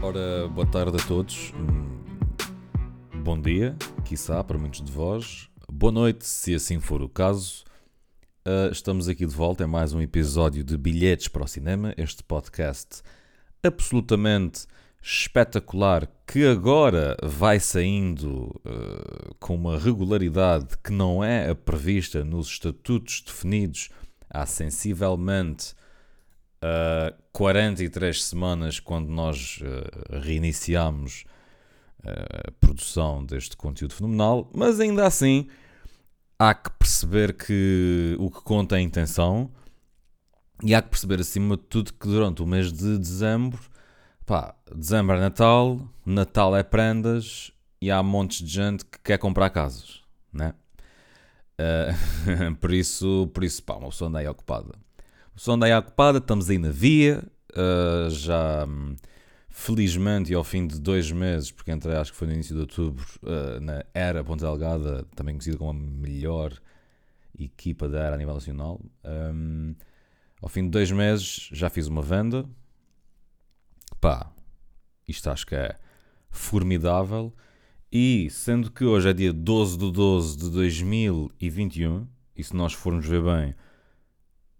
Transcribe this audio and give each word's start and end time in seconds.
Ora, 0.00 0.46
boa 0.48 0.66
tarde 0.66 0.96
a 0.96 1.06
todos. 1.06 1.52
Hum, 1.54 1.98
Bom 3.24 3.38
dia, 3.38 3.76
quiçá, 4.04 4.42
para 4.44 4.56
muitos 4.56 4.80
de 4.80 4.92
vós. 4.92 5.50
Boa 5.70 5.92
noite, 5.92 6.24
se 6.24 6.54
assim 6.54 6.78
for 6.78 7.02
o 7.02 7.08
caso. 7.08 7.64
Uh, 8.46 8.70
estamos 8.70 9.08
aqui 9.08 9.26
de 9.26 9.34
volta 9.34 9.64
em 9.64 9.66
mais 9.66 9.92
um 9.92 10.00
episódio 10.00 10.62
de 10.62 10.78
Bilhetes 10.78 11.26
para 11.26 11.42
o 11.42 11.48
Cinema, 11.48 11.92
este 11.98 12.22
podcast 12.22 13.02
absolutamente 13.62 14.66
espetacular 15.02 16.08
que 16.26 16.46
agora 16.46 17.16
vai 17.22 17.58
saindo 17.58 18.54
uh, 18.64 19.34
com 19.40 19.56
uma 19.56 19.78
regularidade 19.78 20.78
que 20.82 20.92
não 20.92 21.22
é 21.24 21.50
a 21.50 21.54
prevista 21.56 22.24
nos 22.24 22.46
estatutos 22.46 23.20
definidos 23.26 23.90
há 24.30 24.46
sensivelmente 24.46 25.74
uh, 26.62 27.14
43 27.32 28.24
semanas 28.24 28.80
quando 28.80 29.08
nós 29.08 29.60
uh, 29.62 30.20
reiniciamos 30.20 31.24
a 32.04 32.50
produção 32.60 33.24
deste 33.24 33.56
conteúdo 33.56 33.92
fenomenal, 33.92 34.48
mas 34.54 34.78
ainda 34.78 35.04
assim 35.04 35.48
há 36.38 36.54
que 36.54 36.70
perceber 36.70 37.34
que 37.34 38.16
o 38.18 38.30
que 38.30 38.40
conta 38.40 38.76
é 38.76 38.78
a 38.78 38.82
intenção 38.82 39.50
e 40.62 40.74
há 40.74 40.82
que 40.82 40.90
perceber 40.90 41.20
acima 41.20 41.56
de 41.56 41.62
tudo 41.64 41.92
que 41.92 42.06
durante 42.06 42.42
o 42.42 42.46
mês 42.46 42.72
de 42.72 42.98
dezembro, 42.98 43.60
pá, 44.24 44.54
dezembro 44.74 45.16
é 45.16 45.20
Natal, 45.20 45.80
Natal 46.06 46.56
é 46.56 46.62
prendas 46.62 47.52
e 47.80 47.90
há 47.90 48.02
montes 48.02 48.46
de 48.46 48.52
gente 48.52 48.84
que 48.84 48.98
quer 49.00 49.18
comprar 49.18 49.50
casas, 49.50 50.00
né? 50.32 50.54
Uh, 51.60 52.54
por 52.60 52.72
isso, 52.72 53.28
por 53.34 53.42
isso, 53.42 53.62
pá, 53.62 53.74
uma 53.74 53.88
pessoa 53.88 54.08
anda 54.08 54.20
aí 54.20 54.28
ocupada. 54.28 54.74
Anda 55.46 55.66
aí 55.66 55.74
ocupada, 55.74 56.18
estamos 56.18 56.50
aí 56.50 56.58
na 56.58 56.70
via, 56.70 57.22
uh, 57.52 58.10
já 58.10 58.66
hum, 58.66 58.96
felizmente 59.48 60.32
e 60.32 60.34
ao 60.34 60.42
fim 60.42 60.66
de 60.66 60.80
dois 60.80 61.12
meses, 61.12 61.52
porque 61.52 61.70
entrei 61.70 61.96
acho 61.96 62.12
que 62.12 62.18
foi 62.18 62.26
no 62.26 62.34
início 62.34 62.54
de 62.54 62.60
outubro, 62.60 63.06
uh, 63.22 63.60
na 63.60 63.84
Era 63.94 64.24
Ponta 64.24 64.44
Delgada, 64.44 65.04
também 65.14 65.34
conhecida 65.34 65.56
como 65.56 65.70
a 65.70 65.74
melhor 65.74 66.52
equipa 67.38 67.88
da 67.88 68.00
Era 68.00 68.14
a 68.14 68.18
nível 68.18 68.34
nacional. 68.34 68.80
Um, 69.04 69.74
ao 70.42 70.48
fim 70.48 70.64
de 70.64 70.70
dois 70.70 70.90
meses 70.90 71.48
já 71.52 71.70
fiz 71.70 71.86
uma 71.86 72.02
venda. 72.02 72.44
Pá, 74.00 74.30
isto 75.06 75.30
acho 75.30 75.46
que 75.46 75.54
é 75.54 75.76
formidável. 76.30 77.34
E 77.90 78.28
sendo 78.30 78.70
que 78.70 78.84
hoje 78.84 79.08
é 79.08 79.12
dia 79.12 79.32
12 79.32 79.78
de 79.78 79.92
12 79.92 80.36
de 80.36 80.50
2021, 80.50 82.06
e 82.36 82.44
se 82.44 82.54
nós 82.54 82.74
formos 82.74 83.06
ver 83.06 83.22
bem, 83.22 83.54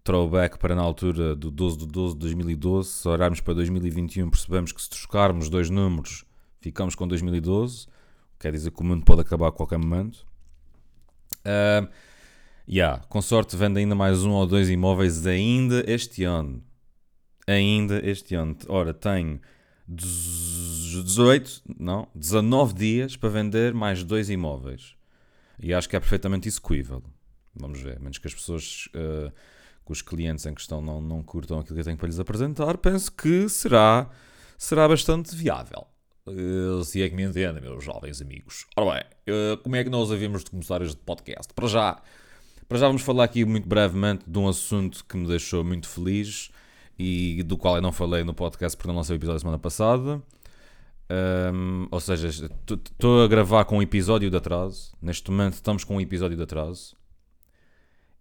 throwback 0.09 0.59
para 0.59 0.75
na 0.75 0.81
altura 0.81 1.37
do 1.37 1.51
12 1.51 1.79
de 1.79 1.87
12 1.87 2.15
de 2.15 2.21
2012, 2.21 2.89
se 2.89 3.09
olharmos 3.09 3.41
para 3.41 3.53
2021 3.53 4.31
percebemos 4.31 4.73
que 4.73 4.81
se 4.81 4.89
trocarmos 4.89 5.51
dois 5.51 5.69
números 5.69 6.25
ficamos 6.61 6.95
com 6.95 7.07
2012, 7.07 7.87
quer 8.39 8.53
dizer 8.53 8.71
que 8.71 8.81
o 8.81 8.85
mundo 8.85 9.05
pode 9.05 9.21
acabar 9.21 9.49
a 9.49 9.53
qualquer 9.53 9.79
momento. 9.79 10.27
Uh, 11.41 11.89
yeah, 12.69 13.03
com 13.09 13.21
sorte 13.21 13.55
vende 13.57 13.81
ainda 13.81 13.95
mais 13.95 14.25
um 14.25 14.31
ou 14.31 14.47
dois 14.47 14.71
imóveis 14.71 15.27
ainda 15.27 15.85
este 15.87 16.25
ano. 16.25 16.63
Ainda 17.47 18.01
este 18.07 18.35
ano. 18.35 18.57
Ora, 18.67 18.93
tenho 18.95 19.41
18, 19.87 21.63
não, 21.79 22.09
19 22.15 22.75
dias 22.75 23.17
para 23.17 23.29
vender 23.29 23.73
mais 23.73 24.03
dois 24.03 24.31
imóveis. 24.31 24.95
E 25.61 25.75
acho 25.75 25.89
que 25.89 25.97
é 25.97 26.01
perfeitamente 26.01 26.49
execuível. 26.49 27.03
Vamos 27.55 27.81
ver, 27.81 27.99
menos 28.01 28.19
que 28.19 28.27
as 28.27 28.35
pessoas, 28.35 28.89
uh, 28.95 29.33
que 29.89 29.93
os 29.93 30.03
clientes 30.03 30.45
em 30.45 30.53
questão 30.53 30.83
não, 30.83 31.01
não 31.01 31.23
curtam 31.23 31.59
aquilo 31.59 31.75
que 31.75 31.81
eu 31.81 31.85
tenho 31.85 31.97
para 31.97 32.07
lhes 32.07 32.21
apresentar, 32.21 32.77
penso 32.77 33.11
que 33.11 33.49
será, 33.49 34.11
será 34.59 34.87
bastante 34.87 35.35
viável. 35.35 35.87
Uh, 36.27 36.85
se 36.85 37.01
é 37.01 37.09
que 37.09 37.17
me 37.17 37.23
entendem, 37.23 37.63
meus 37.63 37.83
jovens 37.83 38.21
amigos. 38.21 38.67
Ora 38.77 38.93
bem, 38.97 39.35
uh, 39.35 39.57
como 39.57 39.77
é 39.77 39.83
que 39.83 39.89
nós 39.89 40.13
havíamos 40.13 40.45
de 40.45 40.51
começar 40.51 40.83
este 40.83 40.99
podcast? 40.99 41.55
Para 41.55 41.67
já, 41.67 42.03
para 42.69 42.77
já 42.77 42.87
vamos 42.87 43.01
falar 43.01 43.25
aqui 43.25 43.47
muito 43.47 43.67
brevemente 43.67 44.29
de 44.29 44.39
um 44.39 44.47
assunto 44.47 45.03
que 45.07 45.17
me 45.17 45.27
deixou 45.27 45.65
muito 45.65 45.89
feliz 45.89 46.51
e 46.99 47.43
do 47.45 47.57
qual 47.57 47.77
eu 47.77 47.83
não 47.83 47.93
falei 47.93 48.25
no 48.25 48.35
podcast 48.35 48.77
porque 48.77 48.89
não 48.89 48.97
lancei 48.97 49.17
o 49.17 49.19
episódio 49.19 49.37
da 49.37 49.41
semana 49.41 49.59
passada. 49.59 50.23
Um, 51.11 51.89
ou 51.91 52.01
seja, 52.01 52.29
estou 52.29 53.25
a 53.25 53.27
gravar 53.27 53.65
com 53.65 53.79
um 53.79 53.83
episódio 53.83 54.31
de 54.31 54.37
atraso. 54.37 54.93
Neste 55.01 55.31
momento 55.31 55.55
estamos 55.55 55.83
com 55.83 55.97
um 55.97 56.01
episódio 56.01 56.37
de 56.37 56.43
atraso. 56.43 56.98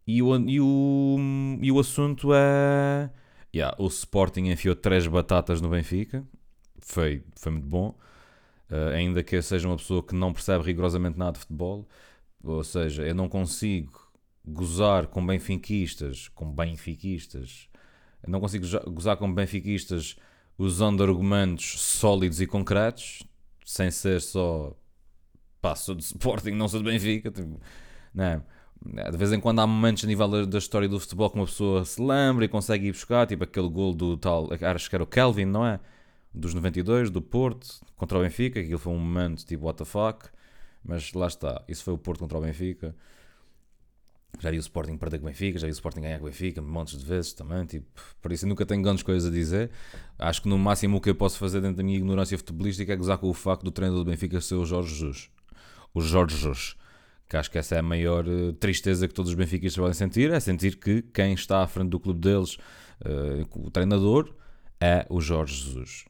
E 0.08 0.24
o, 0.24 0.36
e 0.50 0.62
o, 0.62 1.18
e 1.62 1.72
o 1.72 1.80
assunto 1.80 2.34
é. 2.34 3.10
Yeah, 3.54 3.76
o 3.78 3.88
Sporting 3.88 4.46
enfiou 4.50 4.76
três 4.76 5.06
batatas 5.06 5.60
no 5.60 5.70
Benfica. 5.70 6.26
Foi, 6.80 7.24
foi 7.36 7.52
muito 7.52 7.68
bom. 7.68 7.98
Uh, 8.70 8.90
ainda 8.96 9.22
que 9.22 9.36
eu 9.36 9.44
seja 9.44 9.68
uma 9.68 9.76
pessoa 9.76 10.02
que 10.02 10.16
não 10.16 10.32
percebe 10.32 10.64
rigorosamente 10.64 11.18
nada 11.18 11.34
de 11.34 11.40
futebol. 11.40 11.88
Ou 12.44 12.64
seja, 12.64 13.04
eu 13.04 13.14
não 13.14 13.28
consigo 13.28 14.08
gozar 14.46 15.08
com 15.08 15.26
benfiquistas, 15.26 16.30
com 16.30 16.50
benfiquistas. 16.50 17.68
Eu 18.24 18.30
não 18.32 18.40
consigo 18.40 18.66
gozar 18.92 19.18
com 19.18 19.34
benfiquistas 19.34 20.16
usando 20.58 21.04
argumentos 21.04 21.80
sólidos 21.82 22.40
e 22.40 22.48
concretos, 22.48 23.24
sem 23.66 23.92
ser 23.92 24.22
só 24.22 24.74
pá, 25.62 25.76
sou 25.76 25.96
de 25.96 26.04
Sporting, 26.04 26.52
não 26.52 26.68
sou 26.68 26.82
de 26.82 26.90
Benfica. 26.90 27.30
Tipo, 27.30 27.60
não 28.14 28.24
é? 28.24 28.42
De 28.82 29.18
vez 29.18 29.34
em 29.34 29.40
quando 29.40 29.60
há 29.60 29.68
momentos 29.68 30.04
a 30.04 30.08
nível 30.08 30.46
da, 30.46 30.58
história 30.58 30.88
do 30.88 31.00
futebol 31.00 31.30
que 31.30 31.36
uma 31.36 31.46
pessoa 31.46 31.84
se 31.84 32.02
lembra 32.02 32.46
e 32.46 32.48
consegue 32.48 32.88
ir 32.88 32.92
buscar, 32.92 33.26
tipo 33.26 33.44
aquele 33.44 33.70
gol 33.70 33.94
do 33.94 34.16
tal, 34.18 34.50
acho 34.62 34.90
que 34.90 34.96
era 34.96 35.04
o 35.04 35.08
Kelvin, 35.08 35.46
não 35.46 35.66
é? 35.66 35.80
Dos 36.34 36.54
92, 36.54 37.10
do 37.10 37.22
Porto, 37.22 37.68
contra 37.96 38.18
o 38.18 38.22
Benfica, 38.22 38.60
aquilo 38.60 38.78
foi 38.78 38.94
um 38.94 39.00
momento 39.00 39.46
tipo 39.46 39.66
what 39.66 39.78
the 39.78 39.86
fuck, 39.86 40.30
mas 40.84 41.12
lá 41.14 41.28
está, 41.28 41.64
isso 41.68 41.84
foi 41.84 41.94
o 41.94 41.98
Porto 41.98 42.20
contra 42.20 42.38
o 42.38 42.42
Benfica. 42.42 42.96
Já 44.40 44.52
vi 44.52 44.58
o 44.58 44.60
Sporting 44.60 44.98
perder 44.98 45.18
com 45.18 45.26
o 45.26 45.30
Benfica, 45.30 45.58
já 45.58 45.66
vi 45.66 45.72
o 45.72 45.74
Sporting 45.74 46.02
ganhar 46.02 46.20
com 46.20 46.26
o 46.26 46.28
Benfica, 46.28 46.62
montes 46.62 46.98
de 47.00 47.04
vezes 47.04 47.34
também, 47.34 47.66
tipo, 47.66 47.88
por 48.22 48.32
isso 48.32 48.46
eu 48.46 48.50
nunca 48.50 48.66
tenho 48.66 48.84
grandes 48.84 49.02
coisas 49.02 49.28
a 49.28 49.34
dizer. 49.34 49.72
Acho 50.20 50.44
que 50.44 50.48
no 50.48 50.60
máximo 50.60 50.98
o 50.98 51.02
que 51.02 51.10
eu 51.10 51.16
posso 51.16 51.40
fazer 51.40 51.60
dentro 51.60 51.78
da 51.78 51.84
minha 51.84 51.98
ignorância 51.98 52.38
futebolística 52.38 52.94
é 52.94 52.96
gozar 52.96 53.18
com 53.18 53.28
o 53.28 53.34
facto 53.34 53.64
do 53.64 53.72
treinador 53.72 54.04
do 54.04 54.12
Benfica 54.12 54.40
ser 54.40 54.56
o 54.56 54.66
Jorge 54.66 54.94
Jesus. 54.94 55.32
O 55.92 56.02
Jorge 56.02 56.36
Jesus. 56.36 56.78
Que 57.30 57.38
acho 57.38 57.52
que 57.52 57.58
essa 57.58 57.76
é 57.76 57.80
a 57.80 57.84
maior 57.84 58.28
uh, 58.28 58.54
tristeza 58.54 59.08
que 59.08 59.14
todos 59.14 59.32
os 59.32 59.36
benfiquistas 59.36 59.78
podem 59.78 59.94
sentir, 59.94 60.32
é 60.32 60.40
sentir 60.40 60.78
que 60.78 61.02
quem 61.02 61.34
está 61.34 61.62
à 61.62 61.68
frente 61.68 61.90
do 61.90 62.00
clube 62.00 62.22
deles, 62.22 62.56
uh, 63.06 63.66
o 63.66 63.70
treinador, 63.70 64.34
é 64.80 65.06
o 65.10 65.20
Jorge 65.20 65.56
Jesus. 65.56 66.06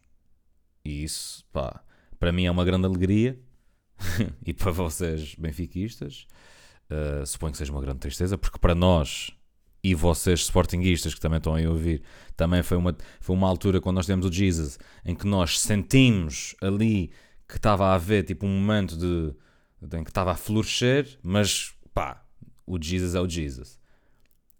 E 0.86 1.04
isso, 1.04 1.44
pá, 1.52 1.84
para 2.20 2.32
mim 2.32 2.46
é 2.46 2.52
uma 2.52 2.64
grande 2.64 2.86
alegria, 2.86 3.40
e 4.46 4.54
para 4.54 4.72
vocês 4.72 5.36
benfiquistas, 5.36 6.28
Uh, 6.90 7.26
suponho 7.26 7.52
que 7.52 7.58
seja 7.58 7.72
uma 7.72 7.82
grande 7.82 8.00
tristeza, 8.00 8.38
porque 8.38 8.58
para 8.58 8.74
nós 8.74 9.30
e 9.84 9.94
vocês, 9.94 10.42
sportinguistas, 10.42 11.14
que 11.14 11.20
também 11.20 11.38
estão 11.38 11.56
a 11.56 11.70
ouvir, 11.70 12.02
também 12.36 12.64
foi 12.64 12.78
uma, 12.78 12.96
foi 13.20 13.36
uma 13.36 13.48
altura 13.48 13.82
quando 13.82 13.98
nós 13.98 14.06
temos 14.06 14.26
o 14.26 14.32
Jesus 14.32 14.80
em 15.06 15.14
que 15.14 15.28
nós 15.28 15.60
sentimos 15.60 16.56
ali 16.62 17.12
que 17.48 17.58
estava 17.58 17.88
a 17.88 17.96
haver 17.96 18.24
tipo 18.24 18.46
um 18.46 18.50
momento 18.50 18.98
de 18.98 19.34
em 19.82 20.04
que 20.04 20.10
estava 20.10 20.32
a 20.32 20.36
florescer, 20.36 21.18
mas 21.22 21.74
pá, 21.94 22.24
o 22.66 22.82
Jesus 22.82 23.16
é 23.16 23.22
o 23.22 23.30
Jesus. 23.30 23.80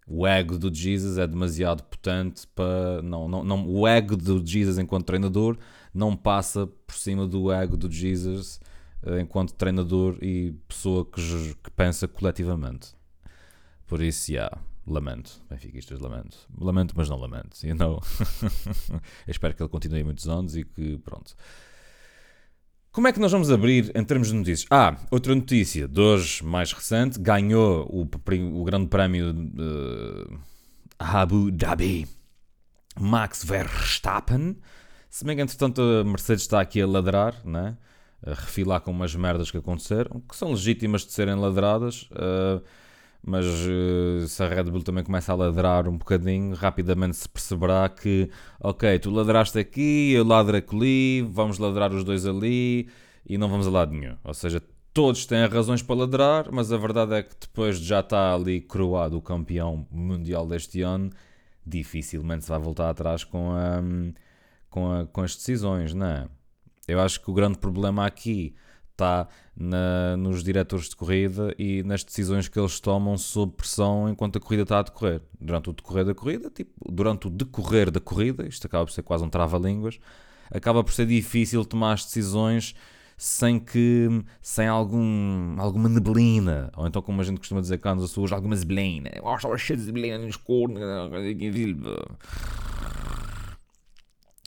O 0.06 0.26
ego 0.26 0.58
do 0.58 0.74
Jesus 0.74 1.18
é 1.18 1.26
demasiado 1.26 1.82
potente 1.82 2.46
para. 2.48 3.02
Não, 3.02 3.28
não, 3.28 3.44
não, 3.44 3.68
o 3.68 3.86
ego 3.86 4.16
do 4.16 4.44
Jesus 4.44 4.78
enquanto 4.78 5.04
treinador 5.04 5.58
não 5.92 6.16
passa 6.16 6.66
por 6.66 6.94
cima 6.94 7.26
do 7.26 7.52
ego 7.52 7.76
do 7.76 7.90
Jesus 7.90 8.58
eh, 9.02 9.20
enquanto 9.20 9.52
treinador 9.52 10.16
e 10.22 10.52
pessoa 10.66 11.04
que, 11.04 11.20
que 11.62 11.70
pensa 11.72 12.08
coletivamente. 12.08 12.94
Por 13.86 14.02
isso, 14.02 14.32
yeah, 14.32 14.58
lamento. 14.86 15.42
Benfiquistas, 15.48 16.00
lamento. 16.00 16.38
Lamento, 16.58 16.94
mas 16.96 17.08
não 17.08 17.18
lamento. 17.18 17.64
You 17.66 17.74
know? 17.74 18.00
espero 19.28 19.54
que 19.54 19.62
ele 19.62 19.68
continue 19.68 20.04
muitos 20.04 20.28
anos 20.28 20.56
e 20.56 20.64
que, 20.64 20.98
pronto. 20.98 21.34
Como 22.98 23.06
é 23.06 23.12
que 23.12 23.20
nós 23.20 23.30
vamos 23.30 23.48
abrir 23.48 23.92
em 23.94 24.02
termos 24.02 24.26
de 24.26 24.34
notícias? 24.34 24.66
Ah, 24.72 24.96
outra 25.08 25.32
notícia 25.32 25.86
de 25.86 26.00
hoje, 26.00 26.44
mais 26.44 26.72
recente, 26.72 27.16
ganhou 27.20 27.86
o, 27.88 28.00
o 28.02 28.64
grande 28.64 28.88
prémio 28.88 29.32
de 29.32 30.26
Abu 30.98 31.52
Dhabi 31.52 32.08
Max 32.98 33.44
Verstappen. 33.44 34.56
Se 35.08 35.24
bem 35.24 35.36
que, 35.36 35.42
entretanto, 35.42 35.80
a 35.80 36.02
Mercedes 36.02 36.42
está 36.42 36.60
aqui 36.60 36.82
a 36.82 36.88
ladrar, 36.88 37.36
né? 37.46 37.76
a 38.20 38.30
refilar 38.30 38.80
com 38.80 38.90
umas 38.90 39.14
merdas 39.14 39.48
que 39.48 39.58
aconteceram, 39.58 40.20
que 40.28 40.34
são 40.34 40.50
legítimas 40.50 41.06
de 41.06 41.12
serem 41.12 41.36
ladradas, 41.36 42.08
uh, 42.10 42.60
mas 43.28 43.44
uh, 43.44 44.26
se 44.26 44.42
a 44.42 44.48
Red 44.48 44.64
Bull 44.64 44.82
também 44.82 45.04
começa 45.04 45.32
a 45.32 45.36
ladrar 45.36 45.86
um 45.86 45.98
bocadinho, 45.98 46.54
rapidamente 46.54 47.16
se 47.18 47.28
perceberá 47.28 47.86
que, 47.88 48.30
ok, 48.58 48.98
tu 48.98 49.10
ladraste 49.10 49.58
aqui, 49.58 50.12
eu 50.14 50.24
ladro 50.24 50.56
ali, 50.56 51.20
vamos 51.20 51.58
ladrar 51.58 51.92
os 51.92 52.02
dois 52.02 52.24
ali 52.24 52.88
e 53.26 53.36
não 53.36 53.48
vamos 53.48 53.66
a 53.66 53.70
lado 53.70 53.92
nenhum. 53.92 54.16
Ou 54.24 54.32
seja, 54.32 54.62
todos 54.94 55.26
têm 55.26 55.46
razões 55.46 55.82
para 55.82 55.96
ladrar, 55.96 56.48
mas 56.50 56.72
a 56.72 56.78
verdade 56.78 57.14
é 57.14 57.22
que 57.22 57.34
depois 57.38 57.78
de 57.78 57.86
já 57.86 58.00
está 58.00 58.34
ali 58.34 58.62
coroado 58.62 59.18
o 59.18 59.22
campeão 59.22 59.86
mundial 59.90 60.46
deste 60.46 60.80
ano, 60.80 61.10
dificilmente 61.66 62.44
se 62.44 62.50
vai 62.50 62.58
voltar 62.58 62.88
atrás 62.88 63.24
com, 63.24 63.52
a, 63.52 63.82
com, 64.70 64.90
a, 64.90 65.06
com 65.06 65.20
as 65.20 65.36
decisões, 65.36 65.92
não 65.92 66.06
é? 66.06 66.28
Eu 66.88 66.98
acho 66.98 67.20
que 67.20 67.30
o 67.30 67.34
grande 67.34 67.58
problema 67.58 68.06
aqui 68.06 68.54
está 68.98 69.28
na, 69.56 70.16
nos 70.16 70.42
diretores 70.42 70.88
de 70.88 70.96
corrida 70.96 71.54
e 71.56 71.82
nas 71.84 72.02
decisões 72.02 72.48
que 72.48 72.58
eles 72.58 72.80
tomam 72.80 73.16
sob 73.16 73.52
pressão 73.52 74.08
enquanto 74.08 74.36
a 74.36 74.40
corrida 74.40 74.64
está 74.64 74.80
a 74.80 74.82
decorrer. 74.82 75.22
Durante 75.40 75.70
o 75.70 75.72
decorrer 75.72 76.04
da 76.04 76.14
corrida, 76.14 76.50
tipo, 76.50 76.72
durante 76.92 77.28
o 77.28 77.30
decorrer 77.30 77.90
da 77.90 78.00
corrida, 78.00 78.46
isto 78.46 78.66
acaba 78.66 78.84
por 78.84 78.92
ser 78.92 79.02
quase 79.02 79.24
um 79.24 79.30
trava-línguas, 79.30 79.98
acaba 80.50 80.82
por 80.82 80.92
ser 80.92 81.06
difícil 81.06 81.64
tomar 81.64 81.92
as 81.92 82.04
decisões 82.04 82.74
sem 83.16 83.58
que 83.58 84.08
sem 84.40 84.68
algum, 84.68 85.60
alguma 85.60 85.88
neblina, 85.88 86.70
ou 86.76 86.86
então 86.86 87.02
como 87.02 87.20
a 87.20 87.24
gente 87.24 87.38
costuma 87.38 87.60
dizer 87.60 87.78
cá 87.78 87.92
nos 87.94 88.04
Açores, 88.04 88.32
alguma 88.32 88.54
neblina. 88.54 89.10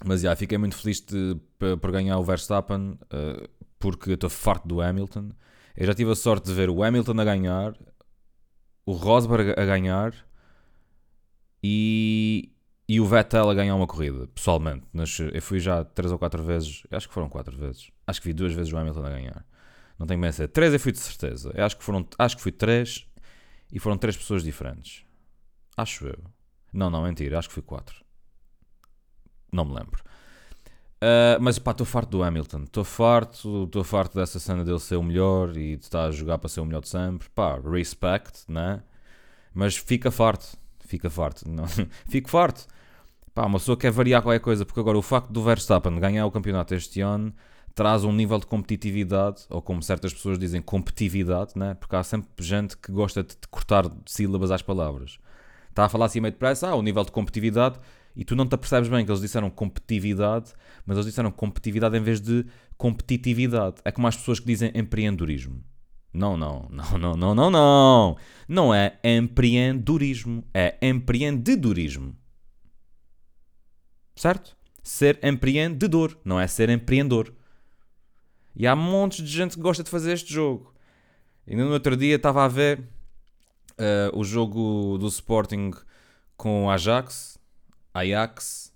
Mas 0.06 0.22
já, 0.22 0.36
fiquei 0.36 0.58
muito 0.58 0.76
feliz 0.76 1.00
de, 1.02 1.38
por 1.60 1.92
ganhar 1.92 2.18
o 2.18 2.24
Verstappen, 2.24 2.98
uh, 3.14 3.61
porque 3.82 4.12
estou 4.12 4.30
farto 4.30 4.68
do 4.68 4.80
Hamilton. 4.80 5.32
Eu 5.76 5.88
já 5.88 5.94
tive 5.94 6.12
a 6.12 6.16
sorte 6.16 6.46
de 6.46 6.54
ver 6.54 6.70
o 6.70 6.84
Hamilton 6.84 7.20
a 7.20 7.24
ganhar, 7.26 7.74
o 8.86 8.94
Rosberg 8.94 9.60
a 9.60 9.66
ganhar 9.66 10.14
e, 11.64 12.54
e 12.88 13.00
o 13.02 13.06
Vettel 13.06 13.50
a 13.50 13.54
ganhar 13.54 13.76
uma 13.76 13.88
corrida, 13.88 14.28
pessoalmente. 14.28 14.86
Nas, 14.94 15.20
eu 15.20 15.42
fui 15.42 15.60
já 15.60 15.84
três 15.84 16.12
ou 16.12 16.20
quatro 16.20 16.44
vezes, 16.44 16.84
acho 16.92 17.08
que 17.08 17.14
foram 17.14 17.28
quatro 17.28 17.58
vezes. 17.58 17.92
Acho 18.06 18.22
que 18.22 18.28
vi 18.28 18.34
duas 18.34 18.54
vezes 18.54 18.72
o 18.72 18.78
Hamilton 18.78 19.06
a 19.06 19.10
ganhar. 19.10 19.46
Não 19.98 20.08
tenho 20.08 20.20
bem 20.20 20.30
a 20.30 20.34
ser. 20.34 20.48
Três 20.48 20.74
eu 20.74 20.80
fui 20.80 20.92
de 20.92 21.00
certeza. 21.00 21.52
Eu 21.54 21.66
acho 21.66 21.78
que, 21.78 21.84
foram, 21.84 22.08
acho 22.18 22.36
que 22.36 22.42
fui 22.42 22.52
três 22.52 23.08
e 23.72 23.80
foram 23.80 23.98
três 23.98 24.16
pessoas 24.16 24.44
diferentes. 24.44 25.04
Acho 25.76 26.08
eu. 26.08 26.24
Não, 26.74 26.90
não, 26.90 27.04
mentira. 27.04 27.38
Acho 27.38 27.50
que 27.50 27.54
fui 27.54 27.64
quatro. 27.64 28.04
Não 29.52 29.66
me 29.66 29.74
lembro. 29.74 30.02
Uh, 31.04 31.42
mas 31.42 31.58
pá, 31.58 31.72
estou 31.72 31.86
farto 31.86 32.10
do 32.12 32.24
Hamilton. 32.24 32.64
Estou 32.64 32.84
farto, 32.84 33.64
estou 33.64 33.84
farto 33.84 34.16
dessa 34.16 34.40
cena 34.40 34.64
dele 34.64 34.80
ser 34.80 34.98
o 34.98 35.04
melhor 35.04 35.58
e 35.58 35.76
de 35.76 35.84
estar 35.84 36.06
a 36.06 36.12
jogar 36.12 36.38
para 36.38 36.48
ser 36.48 36.62
o 36.62 36.66
melhor 36.66 36.82
de 36.82 36.90
sempre. 36.90 37.28
Pá, 37.30 37.60
respect, 37.60 38.44
né? 38.48 38.84
Mas 39.54 39.76
fica 39.76 40.12
farto. 40.12 40.58
Fica 40.80 41.10
farto. 41.10 41.50
Não. 41.50 41.66
Fico 42.08 42.30
farto. 42.30 42.68
Pá, 43.34 43.46
uma 43.46 43.58
pessoa 43.58 43.78
quer 43.78 43.92
variar 43.92 44.22
qualquer 44.22 44.40
coisa, 44.40 44.66
porque 44.66 44.80
agora 44.80 44.98
o 44.98 45.02
facto 45.02 45.32
do 45.32 45.42
Verstappen 45.42 46.00
ganhar 46.00 46.26
o 46.26 46.32
campeonato 46.32 46.76
este 46.76 47.02
ano 47.02 47.34
traz 47.74 48.04
um 48.04 48.12
nível 48.12 48.38
de 48.38 48.46
competitividade, 48.46 49.44
ou 49.50 49.62
como 49.62 49.82
certas 49.82 50.14
pessoas 50.14 50.38
dizem, 50.38 50.62
competitividade, 50.62 51.54
né? 51.56 51.74
porque 51.76 51.96
há 51.96 52.04
sempre 52.04 52.28
gente 52.40 52.76
que 52.76 52.92
gosta 52.92 53.24
de 53.24 53.36
cortar 53.50 53.90
sílabas 54.06 54.52
às 54.52 54.62
palavras. 54.62 55.18
Está 55.70 55.86
a 55.86 55.90
falar 55.90 56.06
assim 56.06 56.20
meio 56.20 56.34
depressa, 56.34 56.68
ah, 56.68 56.76
o 56.76 56.82
nível 56.82 57.04
de 57.06 57.12
competitividade 57.14 57.80
e 58.16 58.26
tu 58.26 58.36
não 58.36 58.46
te 58.46 58.56
apercebes 58.56 58.90
bem 58.90 59.06
que 59.06 59.12
eles 59.12 59.22
disseram 59.22 59.50
competitividade, 59.50 60.54
mas 60.86 60.98
eles 60.98 61.06
disseram 61.06 61.32
competitividade 61.32 61.98
em 61.98 62.02
vez 62.02 62.20
de 62.20 62.46
competitividade. 62.78 63.78
É 63.86 63.92
como 63.92 64.08
as 64.08 64.18
pessoas 64.18 64.40
que 64.40 64.48
dizem 64.48 64.72
empreendedorismo. 64.76 65.64
Não, 66.14 66.36
não, 66.36 66.68
não, 66.70 66.98
não, 66.98 67.16
não, 67.16 67.36
não, 67.36 67.52
não. 67.52 68.18
Não 68.48 68.74
é 68.74 69.00
empreendedorismo, 69.04 70.44
é 70.54 70.78
empreendedorismo. 70.82 72.16
Certo? 74.16 74.58
Ser 74.84 75.20
empreendedor, 75.24 76.18
não 76.26 76.40
é 76.40 76.48
ser 76.48 76.70
empreendedor. 76.70 77.34
E 78.54 78.68
há 78.68 78.76
montes 78.76 79.24
de 79.24 79.32
gente 79.32 79.56
que 79.56 79.62
gosta 79.62 79.84
de 79.84 79.90
fazer 79.90 80.12
este 80.12 80.34
jogo. 80.34 80.74
Ainda 81.48 81.64
no 81.64 81.72
outro 81.72 81.96
dia 81.96 82.16
estava 82.16 82.44
a 82.44 82.48
ver 82.48 82.80
uh, 82.80 84.18
o 84.18 84.24
jogo 84.24 84.98
do 84.98 85.08
Sporting 85.08 85.72
com 86.36 86.66
o 86.66 86.70
Ajax 86.70 87.40
Ajax, 87.94 88.74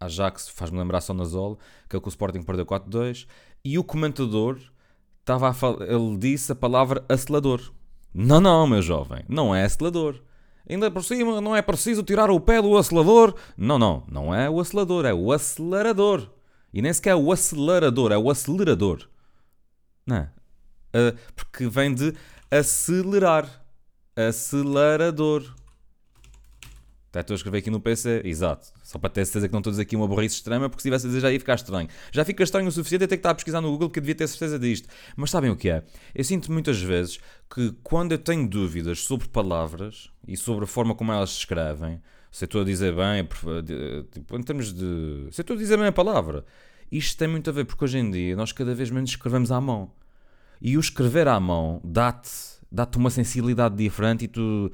Ajax 0.00 0.48
faz-me 0.48 0.78
lembrar 0.78 1.00
só 1.00 1.12
na 1.14 1.24
Zol, 1.24 1.58
que 1.88 1.96
é 1.96 1.98
o 1.98 2.02
que 2.02 2.08
o 2.08 2.10
Sporting 2.10 2.42
perdeu 2.42 2.66
4-2, 2.66 3.26
e 3.64 3.78
o 3.78 3.84
comentador 3.84 4.58
estava 5.20 5.54
ele 5.84 6.16
disse 6.16 6.52
a 6.52 6.54
palavra 6.54 7.04
acelerador. 7.08 7.72
Não, 8.14 8.40
não, 8.40 8.66
meu 8.66 8.80
jovem, 8.80 9.24
não 9.28 9.54
é 9.54 9.64
acelerador. 9.64 10.22
Ainda 10.68 10.90
por 10.90 11.02
cima, 11.02 11.40
não 11.40 11.56
é 11.56 11.62
preciso 11.62 12.02
tirar 12.02 12.30
o 12.30 12.40
pé 12.40 12.60
do 12.60 12.76
acelerador. 12.76 13.34
Não, 13.56 13.78
não, 13.78 14.04
não 14.10 14.34
é 14.34 14.50
o 14.50 14.60
acelerador, 14.60 15.06
é 15.06 15.14
o 15.14 15.32
acelerador. 15.32 16.28
E 16.72 16.82
nem 16.82 16.92
sequer 16.92 17.10
é 17.10 17.16
o 17.16 17.32
acelerador, 17.32 18.12
é 18.12 18.18
o 18.18 18.30
acelerador. 18.30 19.08
Não? 20.06 20.22
Uh, 20.88 21.16
porque 21.34 21.66
vem 21.68 21.94
de 21.94 22.14
acelerar. 22.50 23.64
Acelerador. 24.16 25.54
Até 27.10 27.20
estou 27.20 27.34
a 27.34 27.36
escrever 27.36 27.58
aqui 27.58 27.70
no 27.70 27.80
PC, 27.80 28.20
exato. 28.24 28.68
Só 28.82 28.98
para 28.98 29.08
ter 29.08 29.24
certeza 29.24 29.48
que 29.48 29.52
não 29.52 29.60
estou 29.60 29.70
a 29.70 29.72
dizer 29.72 29.82
aqui 29.82 29.96
uma 29.96 30.06
burrice 30.06 30.36
extrema, 30.36 30.68
porque 30.68 30.82
se 30.82 30.88
tivesse 30.88 31.06
a 31.06 31.08
dizer 31.08 31.20
já 31.20 31.32
ia 31.32 31.38
ficar 31.38 31.54
estranho. 31.54 31.88
Já 32.12 32.22
fica 32.22 32.42
estranho 32.42 32.68
o 32.68 32.72
suficiente 32.72 33.04
até 33.04 33.16
que 33.16 33.20
estar 33.20 33.30
a 33.30 33.34
pesquisar 33.34 33.62
no 33.62 33.70
Google 33.70 33.88
porque 33.88 34.00
devia 34.00 34.14
ter 34.14 34.28
certeza 34.28 34.58
disto. 34.58 34.88
Mas 35.16 35.30
sabem 35.30 35.50
o 35.50 35.56
que 35.56 35.70
é? 35.70 35.84
Eu 36.14 36.22
sinto 36.22 36.52
muitas 36.52 36.80
vezes 36.80 37.18
que 37.48 37.74
quando 37.82 38.12
eu 38.12 38.18
tenho 38.18 38.46
dúvidas 38.46 39.00
sobre 39.00 39.26
palavras 39.26 40.10
e 40.26 40.36
sobre 40.36 40.64
a 40.64 40.66
forma 40.66 40.94
como 40.94 41.10
elas 41.10 41.30
se 41.30 41.38
escrevem, 41.38 42.00
se 42.30 42.44
eu 42.44 42.46
estou 42.46 42.60
a 42.60 42.64
dizer 42.64 42.94
bem, 42.94 43.26
tipo, 44.12 44.36
em 44.36 44.42
termos 44.42 44.72
de. 44.74 45.28
Se 45.30 45.40
eu 45.40 45.42
estou 45.42 45.56
a 45.56 45.58
dizer 45.58 45.78
bem 45.78 45.86
a 45.86 45.92
palavra, 45.92 46.44
isto 46.92 47.16
tem 47.16 47.26
muito 47.26 47.48
a 47.48 47.52
ver, 47.54 47.64
porque 47.64 47.84
hoje 47.84 47.98
em 47.98 48.10
dia 48.10 48.36
nós 48.36 48.52
cada 48.52 48.74
vez 48.74 48.90
menos 48.90 49.10
escrevemos 49.10 49.50
à 49.50 49.58
mão. 49.58 49.90
E 50.60 50.76
o 50.76 50.80
escrever 50.80 51.26
à 51.26 51.40
mão 51.40 51.80
dá-te 51.82 52.58
dá 52.70 52.86
uma 52.96 53.10
sensibilidade 53.10 53.74
diferente 53.76 54.26
e 54.26 54.28
tu 54.28 54.70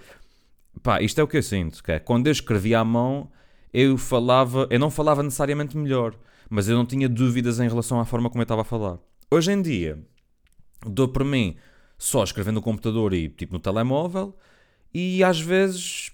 pá, 0.82 1.00
isto 1.00 1.20
é 1.20 1.24
o 1.24 1.28
que 1.28 1.36
eu 1.36 1.42
sinto, 1.42 1.82
que 1.82 1.92
é, 1.92 1.98
quando 1.98 2.26
eu 2.26 2.32
escrevia 2.32 2.80
à 2.80 2.84
mão, 2.84 3.30
eu 3.72 3.96
falava, 3.98 4.66
eu 4.70 4.78
não 4.78 4.90
falava 4.90 5.22
necessariamente 5.22 5.76
melhor, 5.76 6.14
mas 6.48 6.68
eu 6.68 6.76
não 6.76 6.86
tinha 6.86 7.08
dúvidas 7.08 7.58
em 7.58 7.68
relação 7.68 7.98
à 8.00 8.04
forma 8.04 8.30
como 8.30 8.40
eu 8.40 8.44
estava 8.44 8.62
a 8.62 8.64
falar. 8.64 8.98
Hoje 9.30 9.52
em 9.52 9.60
dia, 9.60 9.98
dou 10.86 11.08
por 11.08 11.24
mim 11.24 11.56
só 11.98 12.22
escrevendo 12.22 12.56
no 12.56 12.62
computador 12.62 13.12
e 13.12 13.28
tipo 13.28 13.52
no 13.52 13.58
telemóvel, 13.58 14.36
e 14.92 15.24
às 15.24 15.40
vezes, 15.40 16.12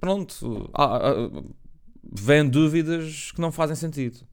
pronto, 0.00 0.70
há, 0.72 1.30
vêm 2.02 2.48
dúvidas 2.48 3.32
que 3.32 3.40
não 3.40 3.52
fazem 3.52 3.76
sentido. 3.76 4.26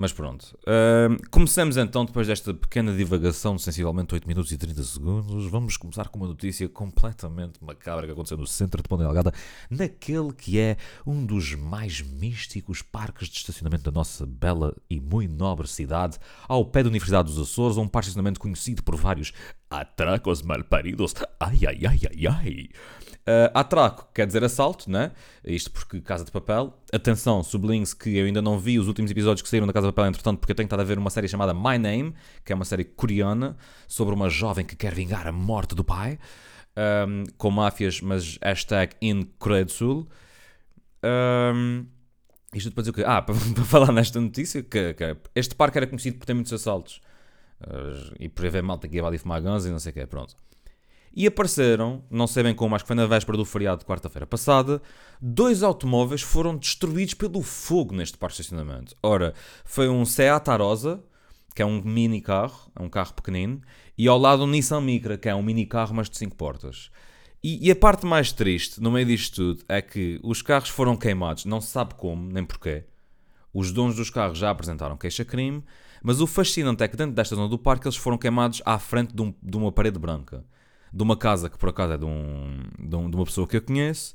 Mas 0.00 0.12
pronto. 0.12 0.56
Uh, 0.62 1.28
começamos 1.28 1.76
então, 1.76 2.04
depois 2.04 2.28
desta 2.28 2.54
pequena 2.54 2.96
divagação 2.96 3.56
de 3.56 3.62
sensivelmente 3.62 4.14
8 4.14 4.28
minutos 4.28 4.52
e 4.52 4.56
30 4.56 4.80
segundos, 4.84 5.50
vamos 5.50 5.76
começar 5.76 6.06
com 6.06 6.20
uma 6.20 6.28
notícia 6.28 6.68
completamente 6.68 7.58
macabra 7.60 8.06
que 8.06 8.12
aconteceu 8.12 8.38
no 8.38 8.46
centro 8.46 8.80
de 8.80 8.88
Ponta 8.88 9.02
Delgada, 9.02 9.34
naquele 9.68 10.32
que 10.32 10.56
é 10.56 10.76
um 11.04 11.26
dos 11.26 11.56
mais 11.56 12.00
místicos 12.00 12.80
parques 12.80 13.28
de 13.28 13.38
estacionamento 13.38 13.82
da 13.82 13.90
nossa 13.90 14.24
bela 14.24 14.72
e 14.88 15.00
muito 15.00 15.34
nobre 15.34 15.66
cidade, 15.66 16.16
ao 16.46 16.64
pé 16.64 16.84
da 16.84 16.90
Universidade 16.90 17.32
dos 17.32 17.50
Açores, 17.50 17.76
um 17.76 17.88
parque 17.88 18.04
de 18.04 18.10
estacionamento 18.10 18.38
conhecido 18.38 18.84
por 18.84 18.94
vários 18.94 19.32
atracos 19.70 20.42
malparidos. 20.42 21.14
Ai, 21.38 21.58
ai, 21.66 21.80
ai, 21.86 22.00
ai, 22.10 22.26
ai. 22.26 22.68
Uh, 23.28 23.52
atraco 23.52 24.08
quer 24.14 24.26
dizer 24.26 24.42
assalto, 24.42 24.90
né? 24.90 25.12
Isto 25.44 25.70
porque 25.70 26.00
Casa 26.00 26.24
de 26.24 26.30
Papel. 26.30 26.72
Atenção, 26.90 27.42
sublinhe-se 27.42 27.94
que 27.94 28.16
eu 28.16 28.24
ainda 28.24 28.40
não 28.40 28.58
vi 28.58 28.78
os 28.78 28.88
últimos 28.88 29.10
episódios 29.10 29.42
que 29.42 29.48
saíram 29.50 29.66
da 29.66 29.72
Casa 29.72 29.88
de 29.88 29.92
Papel, 29.92 30.08
entretanto, 30.08 30.38
porque 30.38 30.52
eu 30.52 30.56
tenho 30.56 30.66
estado 30.66 30.80
a 30.80 30.84
ver 30.84 30.98
uma 30.98 31.10
série 31.10 31.28
chamada 31.28 31.52
My 31.52 31.78
Name, 31.78 32.14
que 32.42 32.52
é 32.52 32.54
uma 32.54 32.64
série 32.64 32.84
coreana 32.84 33.54
sobre 33.86 34.14
uma 34.14 34.30
jovem 34.30 34.64
que 34.64 34.74
quer 34.74 34.94
vingar 34.94 35.26
a 35.26 35.32
morte 35.32 35.74
do 35.74 35.84
pai, 35.84 36.18
um, 37.06 37.24
com 37.36 37.50
máfias, 37.50 38.00
mas 38.00 38.38
hashtag 38.42 38.94
incredsul. 39.02 40.08
Um, 41.04 41.84
isto 42.54 42.70
depois 42.70 42.88
o 42.88 42.94
quê? 42.94 43.04
Ah, 43.06 43.20
para, 43.20 43.34
para, 43.54 43.64
falar 43.64 43.92
nesta 43.92 44.18
notícia, 44.18 44.62
que, 44.62 44.94
que, 44.94 45.16
este 45.34 45.54
parque 45.54 45.76
era 45.76 45.86
conhecido 45.86 46.16
por 46.16 46.24
ter 46.24 46.32
muitos 46.32 46.52
assaltos. 46.54 47.02
E 48.18 48.28
por 48.28 48.46
haver 48.46 48.62
malta 48.62 48.88
que 48.88 48.96
ia 48.96 49.04
ali 49.04 49.18
fumar 49.18 49.42
guns 49.42 49.66
e 49.66 49.70
não 49.70 49.78
sei 49.78 49.90
o 49.90 49.94
que, 49.94 50.06
pronto. 50.06 50.34
E 51.14 51.26
apareceram, 51.26 52.04
não 52.10 52.26
sei 52.26 52.42
bem 52.42 52.54
como, 52.54 52.74
acho 52.74 52.84
que 52.84 52.88
foi 52.88 52.96
na 52.96 53.06
véspera 53.06 53.36
do 53.36 53.44
feriado 53.44 53.80
de 53.80 53.86
quarta-feira 53.86 54.26
passada, 54.26 54.80
dois 55.20 55.62
automóveis 55.62 56.22
foram 56.22 56.56
destruídos 56.56 57.14
pelo 57.14 57.42
fogo 57.42 57.94
neste 57.94 58.16
parque 58.16 58.36
de 58.36 58.42
estacionamento. 58.42 58.94
Ora, 59.02 59.34
foi 59.64 59.88
um 59.88 60.04
Seat 60.04 60.48
Arosa, 60.48 61.02
que 61.54 61.62
é 61.62 61.66
um 61.66 61.82
mini 61.82 62.20
carro, 62.20 62.70
é 62.76 62.82
um 62.82 62.88
carro 62.88 63.14
pequenino, 63.14 63.60
e 63.96 64.06
ao 64.06 64.18
lado 64.18 64.44
um 64.44 64.46
Nissan 64.46 64.80
Micra, 64.80 65.18
que 65.18 65.28
é 65.28 65.34
um 65.34 65.42
mini 65.42 65.66
carro, 65.66 65.94
mas 65.94 66.08
de 66.08 66.16
5 66.16 66.36
portas. 66.36 66.90
E, 67.42 67.66
e, 67.66 67.70
a 67.70 67.76
parte 67.76 68.04
mais 68.04 68.32
triste 68.32 68.80
no 68.80 68.90
meio 68.90 69.06
disto 69.06 69.36
tudo 69.36 69.64
é 69.68 69.80
que 69.80 70.20
os 70.22 70.42
carros 70.42 70.68
foram 70.68 70.96
queimados, 70.96 71.44
não 71.44 71.60
se 71.60 71.68
sabe 71.68 71.94
como, 71.94 72.30
nem 72.30 72.44
porquê. 72.44 72.84
Os 73.52 73.72
donos 73.72 73.96
dos 73.96 74.10
carros 74.10 74.38
já 74.38 74.50
apresentaram 74.50 74.96
queixa-crime, 74.96 75.64
mas 76.02 76.20
o 76.20 76.26
fascinante 76.26 76.82
é 76.82 76.88
que 76.88 76.96
dentro 76.96 77.14
desta 77.14 77.34
zona 77.34 77.48
do 77.48 77.58
parque 77.58 77.86
eles 77.86 77.96
foram 77.96 78.18
queimados 78.18 78.62
à 78.64 78.78
frente 78.78 79.14
de, 79.14 79.22
um, 79.22 79.34
de 79.42 79.56
uma 79.56 79.72
parede 79.72 79.98
branca 79.98 80.44
de 80.92 81.02
uma 81.02 81.16
casa 81.16 81.48
que 81.48 81.58
por 81.58 81.68
acaso 81.68 81.92
é 81.94 81.98
de, 81.98 82.04
um, 82.04 82.62
de, 82.78 82.96
um, 82.96 83.10
de, 83.10 83.16
uma 83.16 83.24
pessoa 83.24 83.46
que 83.46 83.56
eu 83.56 83.62
conheço, 83.62 84.14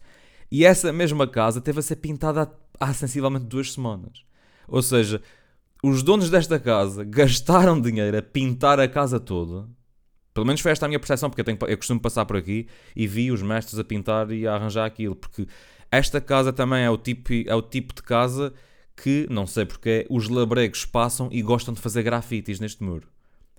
e 0.52 0.66
essa 0.66 0.92
mesma 0.92 1.28
casa 1.28 1.62
teve 1.62 1.80
a 1.80 1.82
ser 1.82 1.98
pintada 1.98 2.44
há, 2.80 2.90
há 2.90 2.94
sensivelmente 2.94 3.46
duas 3.46 3.74
semanas. 3.74 4.24
Ou 4.68 4.82
seja, 4.82 5.22
os 5.82 6.04
donos 6.04 6.30
desta 6.30 6.60
casa 6.60 7.04
gastaram 7.06 7.80
dinheiro 7.80 8.18
a 8.18 8.22
pintar 8.22 8.80
a 8.80 8.88
casa 8.88 9.20
toda. 9.20 9.68
Pelo 10.34 10.46
menos 10.48 10.62
foi 10.62 10.72
esta 10.72 10.86
a 10.86 10.90
minha 10.90 11.00
percepção, 11.00 11.30
porque 11.30 11.42
eu, 11.42 11.46
tenho, 11.46 11.58
eu 11.68 11.78
costumo 11.78 12.00
passar 12.00 12.26
por 12.26 12.38
aqui 12.38 12.68
e 12.96 13.06
vi 13.08 13.32
os 13.32 13.42
mestres 13.42 13.78
a 13.78 13.84
pintar 13.84 14.32
e 14.32 14.48
a 14.48 14.56
arranjar 14.56 14.86
aquilo. 14.86 15.16
Porque 15.16 15.48
esta 15.92 16.20
casa 16.20 16.52
também 16.52 16.84
é 16.84 16.90
o 16.90 16.98
tipo, 16.98 17.32
é 17.46 17.54
o 17.54 17.62
tipo 17.62 17.94
de 17.94 18.02
casa 18.02 18.52
que, 18.96 19.28
não 19.30 19.48
sei 19.48 19.66
porque, 19.66 20.06
os 20.10 20.30
labregos 20.30 20.86
passam 20.86 21.30
e 21.32 21.42
gostam 21.42 21.74
de 21.74 21.82
fazer 21.82 22.04
grafites 22.04 22.60
neste 22.60 22.84
muro. 22.84 23.08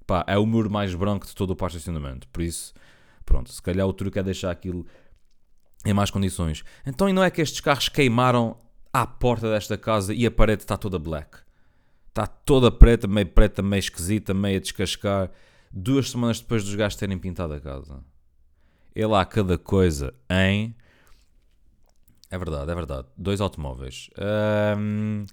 Pá, 0.06 0.24
é 0.26 0.38
o 0.38 0.46
muro 0.46 0.70
mais 0.70 0.94
branco 0.94 1.26
de 1.26 1.34
todo 1.34 1.50
o 1.50 1.56
parque 1.56 1.72
de 1.72 1.78
estacionamento. 1.78 2.28
Por 2.28 2.42
isso, 2.42 2.74
pronto, 3.24 3.52
se 3.52 3.62
calhar 3.62 3.86
o 3.86 3.92
truque 3.92 4.18
é 4.18 4.22
deixar 4.22 4.50
aquilo 4.50 4.86
em 5.84 5.92
más 5.92 6.10
condições. 6.10 6.64
Então, 6.86 7.08
e 7.08 7.12
não 7.12 7.22
é 7.22 7.30
que 7.30 7.40
estes 7.40 7.60
carros 7.60 7.88
queimaram 7.88 8.56
à 8.92 9.06
porta 9.06 9.50
desta 9.50 9.76
casa 9.76 10.14
e 10.14 10.26
a 10.26 10.30
parede 10.30 10.62
está 10.62 10.76
toda 10.76 10.98
black? 10.98 11.38
Está 12.08 12.26
toda 12.26 12.70
preta, 12.70 13.08
meio 13.08 13.26
preta, 13.26 13.60
meio 13.60 13.80
esquisita, 13.80 14.32
meio 14.32 14.58
a 14.58 14.60
descascar. 14.60 15.30
Duas 15.72 16.10
semanas 16.10 16.40
depois 16.40 16.62
dos 16.62 16.74
gajos 16.74 16.96
terem 16.96 17.18
pintado 17.18 17.54
a 17.54 17.60
casa. 17.60 18.04
E 18.94 19.04
lá 19.04 19.24
cada 19.24 19.58
coisa 19.58 20.14
em. 20.30 20.76
É 22.34 22.38
verdade, 22.38 22.68
é 22.68 22.74
verdade. 22.74 23.06
Dois 23.16 23.40
automóveis. 23.40 24.10
Um, 24.76 25.24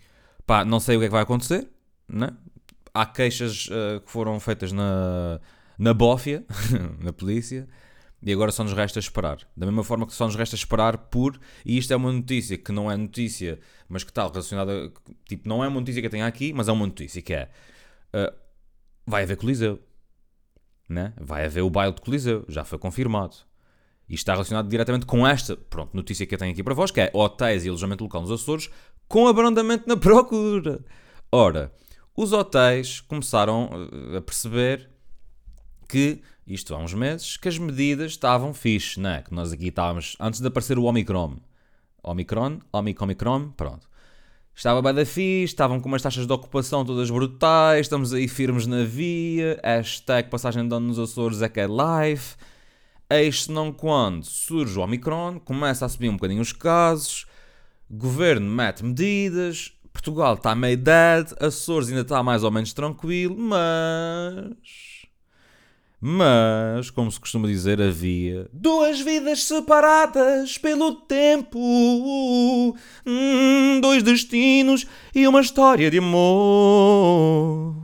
pá, 0.45 0.63
não 0.63 0.79
sei 0.79 0.97
o 0.97 0.99
que 0.99 1.05
é 1.05 1.07
que 1.07 1.11
vai 1.11 1.23
acontecer. 1.23 1.67
Né? 2.07 2.29
Há 2.93 3.07
queixas 3.07 3.67
uh, 3.69 3.99
que 4.01 4.11
foram 4.11 4.39
feitas 4.39 4.71
na, 4.71 5.39
na 5.79 5.95
bófia, 5.95 6.45
na 7.01 7.11
polícia. 7.11 7.67
E 8.21 8.31
agora 8.31 8.51
só 8.51 8.63
nos 8.63 8.73
resta 8.73 8.99
esperar. 8.99 9.39
Da 9.57 9.65
mesma 9.65 9.83
forma 9.83 10.05
que 10.05 10.13
só 10.13 10.27
nos 10.27 10.35
resta 10.35 10.53
esperar 10.53 10.95
por. 10.95 11.39
E 11.65 11.75
isto 11.75 11.91
é 11.91 11.95
uma 11.95 12.11
notícia 12.11 12.55
que 12.55 12.71
não 12.71 12.91
é 12.91 12.95
notícia, 12.95 13.59
mas 13.89 14.03
que 14.03 14.11
está 14.11 14.27
relacionada. 14.27 14.93
Tipo, 15.27 15.49
não 15.49 15.63
é 15.63 15.67
uma 15.67 15.79
notícia 15.79 16.03
que 16.03 16.05
eu 16.05 16.11
tenho 16.11 16.27
aqui, 16.27 16.53
mas 16.53 16.67
é 16.67 16.71
uma 16.71 16.85
notícia 16.85 17.19
que 17.19 17.33
é. 17.33 17.49
Uh, 18.13 18.31
vai 19.07 19.23
haver 19.23 19.37
Coliseu. 19.37 19.79
Né? 20.87 21.13
Vai 21.19 21.45
haver 21.45 21.63
o 21.63 21.69
baile 21.71 21.95
de 21.95 22.01
Coliseu. 22.01 22.45
Já 22.47 22.63
foi 22.63 22.77
confirmado. 22.77 23.37
E 24.11 24.15
está 24.15 24.33
relacionado 24.33 24.67
diretamente 24.67 25.05
com 25.05 25.25
esta 25.25 25.55
pronto, 25.55 25.95
notícia 25.95 26.25
que 26.25 26.35
eu 26.35 26.37
tenho 26.37 26.51
aqui 26.51 26.61
para 26.61 26.73
vós, 26.73 26.91
que 26.91 26.99
é 26.99 27.09
hotéis 27.13 27.63
e 27.63 27.69
alojamento 27.69 28.03
local 28.03 28.19
nos 28.19 28.29
Açores 28.29 28.69
com 29.07 29.25
abrandamento 29.25 29.87
na 29.87 29.95
procura. 29.95 30.83
Ora, 31.31 31.71
os 32.13 32.33
hotéis 32.33 32.99
começaram 32.99 33.69
uh, 33.71 34.17
a 34.17 34.21
perceber 34.21 34.89
que, 35.87 36.21
isto 36.45 36.75
há 36.75 36.77
uns 36.77 36.93
meses, 36.93 37.37
que 37.37 37.47
as 37.47 37.57
medidas 37.57 38.11
estavam 38.11 38.53
fixe, 38.53 38.99
né? 38.99 39.21
Que 39.21 39.33
nós 39.33 39.53
aqui 39.53 39.69
estávamos, 39.69 40.17
antes 40.19 40.41
de 40.41 40.47
aparecer 40.47 40.77
o 40.77 40.83
Omicron, 40.83 41.37
Omicron, 42.03 42.59
Omicron, 42.73 43.05
Omicron, 43.05 43.51
pronto. 43.51 43.89
Estava 44.53 44.81
bem 44.81 44.93
da 44.93 45.05
fixe, 45.05 45.53
estavam 45.53 45.79
com 45.79 45.87
umas 45.87 46.01
taxas 46.01 46.27
de 46.27 46.33
ocupação 46.33 46.83
todas 46.83 47.09
brutais, 47.09 47.85
estamos 47.85 48.13
aí 48.13 48.27
firmes 48.27 48.67
na 48.67 48.83
via, 48.83 49.57
hashtag 49.63 50.29
passagem 50.29 50.67
de 50.67 50.75
ano 50.75 50.87
nos 50.87 50.99
Açores 50.99 51.41
é 51.41 51.47
que 51.47 51.61
é 51.61 51.67
live. 51.67 52.35
Eis 53.11 53.49
não 53.49 53.73
quando 53.73 54.23
surge 54.23 54.79
o 54.79 54.81
Omicron, 54.81 55.37
começa 55.37 55.85
a 55.85 55.89
subir 55.89 56.07
um 56.07 56.13
bocadinho 56.13 56.41
os 56.41 56.53
casos, 56.53 57.25
governo 57.89 58.49
mete 58.49 58.85
medidas, 58.85 59.73
Portugal 59.91 60.35
está 60.35 60.55
meio 60.55 60.77
dead, 60.77 61.33
Açores 61.37 61.89
ainda 61.89 62.03
está 62.03 62.23
mais 62.23 62.41
ou 62.45 62.51
menos 62.51 62.71
tranquilo, 62.71 63.35
mas. 63.37 65.01
Mas, 65.99 66.89
como 66.89 67.11
se 67.11 67.19
costuma 67.19 67.47
dizer, 67.47 67.81
havia 67.81 68.49
duas 68.53 69.01
vidas 69.01 69.43
separadas 69.43 70.57
pelo 70.57 70.95
tempo, 70.95 71.59
hum, 73.05 73.79
dois 73.81 74.01
destinos 74.01 74.87
e 75.13 75.27
uma 75.27 75.41
história 75.41 75.91
de 75.91 75.97
amor. 75.97 77.75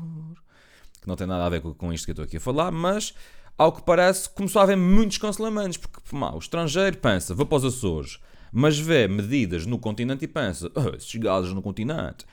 Que 1.01 1.07
não 1.07 1.17
tem 1.17 1.27
nada 1.27 1.45
a 1.45 1.49
ver 1.49 1.59
com 1.59 1.91
isto 1.91 2.05
que 2.05 2.11
eu 2.11 2.13
estou 2.13 2.25
aqui 2.25 2.37
a 2.37 2.39
falar, 2.39 2.71
mas 2.71 3.13
ao 3.57 3.71
que 3.71 3.81
parece 3.81 4.29
começou 4.29 4.59
a 4.59 4.63
haver 4.63 4.77
muitos 4.77 5.17
cancelamentos, 5.17 5.77
porque 5.77 5.99
pá, 6.09 6.31
o 6.31 6.37
estrangeiro 6.37 6.97
pensa, 6.97 7.33
vou 7.33 7.45
para 7.45 7.57
os 7.57 7.65
Açores, 7.65 8.19
mas 8.51 8.77
vê 8.77 9.07
medidas 9.07 9.65
no 9.65 9.79
continente 9.79 10.25
e 10.25 10.27
pensa, 10.27 10.71
oh, 10.75 10.95
esses 10.95 11.15
gajos 11.15 11.53
no 11.53 11.61
continente 11.61 12.25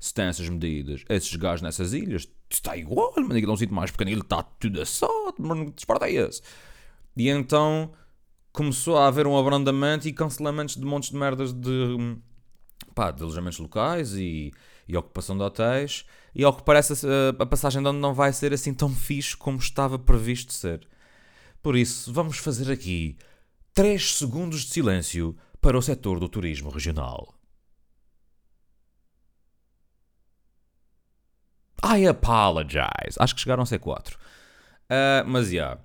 se 0.00 0.14
tem 0.14 0.24
essas 0.24 0.48
medidas, 0.48 1.04
esses 1.10 1.36
gajos 1.36 1.60
nessas 1.60 1.92
ilhas, 1.92 2.26
está 2.48 2.74
igual, 2.74 3.12
mas 3.18 3.36
aquilo 3.36 3.52
é 3.52 3.54
um 3.54 3.56
sítio 3.58 3.74
mais 3.74 3.90
está 3.90 4.42
tudo 4.42 4.80
assado, 4.80 5.34
disparate 5.74 6.16
é 6.16 6.26
esse. 6.26 6.40
E 7.14 7.28
então 7.28 7.92
começou 8.50 8.96
a 8.96 9.06
haver 9.06 9.26
um 9.26 9.36
abrandamento 9.38 10.08
e 10.08 10.12
cancelamentos 10.12 10.74
de 10.74 10.84
montes 10.86 11.10
de 11.10 11.16
merdas 11.16 11.52
de, 11.52 12.16
pá, 12.94 13.10
de 13.10 13.22
alojamentos 13.22 13.58
locais 13.58 14.14
e, 14.14 14.52
e 14.90 14.96
ocupação 14.96 15.36
de 15.36 15.42
hotéis. 15.42 16.04
E 16.34 16.44
ao 16.44 16.52
que 16.52 16.62
parece, 16.62 17.06
a, 17.06 17.42
a 17.42 17.46
passagem 17.46 17.82
de 17.82 17.88
ano 17.88 17.98
não 17.98 18.14
vai 18.14 18.32
ser 18.32 18.52
assim 18.52 18.74
tão 18.74 18.90
fixe 18.90 19.36
como 19.36 19.58
estava 19.58 19.98
previsto 19.98 20.52
ser. 20.52 20.86
Por 21.62 21.76
isso, 21.76 22.12
vamos 22.12 22.38
fazer 22.38 22.72
aqui 22.72 23.16
3 23.74 24.16
segundos 24.16 24.62
de 24.62 24.70
silêncio 24.72 25.36
para 25.60 25.76
o 25.76 25.82
setor 25.82 26.18
do 26.18 26.28
turismo 26.28 26.70
regional. 26.70 27.34
I 31.84 32.06
apologize. 32.06 33.16
Acho 33.18 33.34
que 33.34 33.40
chegaram 33.40 33.62
a 33.62 33.66
ser 33.66 33.78
4. 33.78 34.16
Uh, 34.16 34.18
ah, 34.90 35.24
mas 35.26 35.46
já. 35.46 35.52
Yeah. 35.52 35.80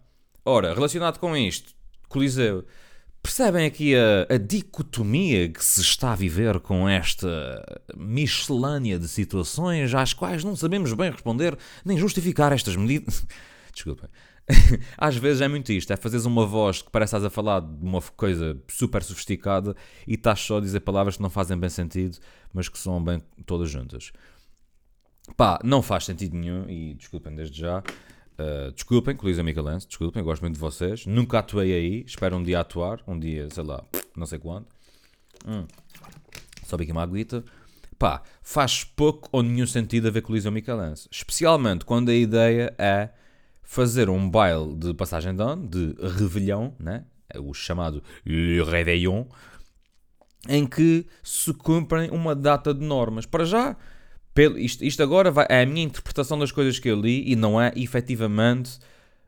Ora, 0.48 0.74
relacionado 0.74 1.18
com 1.18 1.36
isto, 1.36 1.74
Coliseu, 2.08 2.66
percebem 3.26 3.66
aqui 3.66 3.96
a, 3.96 4.36
a, 4.36 4.38
dicotomia 4.38 5.50
que 5.50 5.66
se 5.66 5.82
está 5.82 6.12
a 6.12 6.16
viver 6.16 6.60
com 6.60 6.88
esta 6.88 7.82
miscelânea 7.98 9.00
de 9.00 9.08
situações 9.08 9.96
às 9.96 10.14
quais 10.14 10.44
não 10.44 10.56
sabemos 10.56 10.94
bem 10.94 11.10
responder 11.10 11.58
nem 11.84 11.98
justificar 11.98 12.52
estas 12.52 12.76
medidas? 12.76 13.26
Desculpem. 13.74 14.08
Às 14.96 15.18
vezes 15.18 15.42
é 15.42 15.48
muito 15.48 15.72
isto, 15.72 15.92
é 15.92 15.98
fazeres 15.98 16.28
uma 16.28 16.46
voz 16.46 16.84
que 16.84 16.92
parece 16.92 17.10
estás 17.10 17.26
a 17.26 17.32
falar 17.32 17.62
de 17.62 17.84
uma 17.84 18.00
coisa 18.00 18.56
super 18.68 19.02
sofisticada 19.02 19.76
e 20.08 20.14
estás 20.14 20.40
só 20.42 20.60
a 20.60 20.62
dizer 20.62 20.82
palavras 20.82 21.18
que 21.18 21.24
não 21.24 21.32
fazem 21.32 21.58
bem 21.58 21.70
sentido, 21.70 22.20
mas 22.54 22.70
que 22.70 22.78
são 22.78 23.04
bem 23.04 23.24
todas 23.44 23.72
juntas. 23.72 24.12
Pá, 25.36 25.60
não 25.64 25.82
faz 25.82 26.06
sentido 26.06 26.38
nenhum 26.38 26.70
e 26.70 26.94
desculpem 26.94 27.36
desde 27.36 27.60
já. 27.60 27.82
Uh, 28.38 28.72
desculpem, 28.74 29.16
Coliseu 29.16 29.44
Micalense, 29.44 29.88
desculpem, 29.88 30.22
gosto 30.24 30.42
muito 30.42 30.56
de 30.56 30.60
vocês. 30.60 31.06
Nunca 31.06 31.40
atuei 31.40 31.74
aí, 31.74 32.04
espero 32.06 32.36
um 32.36 32.44
dia 32.44 32.60
atuar, 32.60 33.02
um 33.08 33.18
dia, 33.18 33.48
sei 33.50 33.64
lá, 33.64 33.84
não 34.16 34.26
sei 34.26 34.40
quando. 34.40 34.68
Hum. 35.48 35.66
Sobe 36.66 36.84
aqui 36.84 36.92
uma 36.92 37.04
aguita. 37.04 37.44
Pá, 37.98 38.22
faz 38.42 38.84
pouco 38.84 39.30
ou 39.32 39.42
nenhum 39.42 39.66
sentido 39.66 40.08
haver 40.08 40.22
Coliseu 40.22 40.52
Micalense. 40.52 41.08
Especialmente 41.10 41.86
quando 41.86 42.10
a 42.10 42.14
ideia 42.16 42.74
é 42.78 43.10
fazer 43.64 44.10
um 44.10 44.30
baile 44.30 44.76
de 44.76 44.94
passagem 44.94 45.34
de 45.34 45.42
ano, 45.42 45.68
de 45.68 45.96
revelhão, 46.18 46.76
né? 46.80 47.06
É 47.30 47.40
o 47.40 47.54
chamado 47.54 48.04
Le 48.26 48.62
Réveillon, 48.64 49.26
em 50.48 50.66
que 50.66 51.06
se 51.24 51.54
cumprem 51.54 52.10
uma 52.12 52.36
data 52.36 52.74
de 52.74 52.86
normas. 52.86 53.26
Para 53.26 53.46
já, 53.46 53.76
pelo, 54.36 54.60
isto, 54.60 54.84
isto 54.84 55.02
agora 55.02 55.32
vai, 55.32 55.48
é 55.50 55.62
a 55.62 55.66
minha 55.66 55.86
interpretação 55.86 56.38
das 56.38 56.52
coisas 56.52 56.78
que 56.78 56.90
eu 56.90 57.00
li 57.00 57.24
e 57.32 57.38
não 57.38 57.60
é 57.60 57.72
efetivamente. 57.74 58.78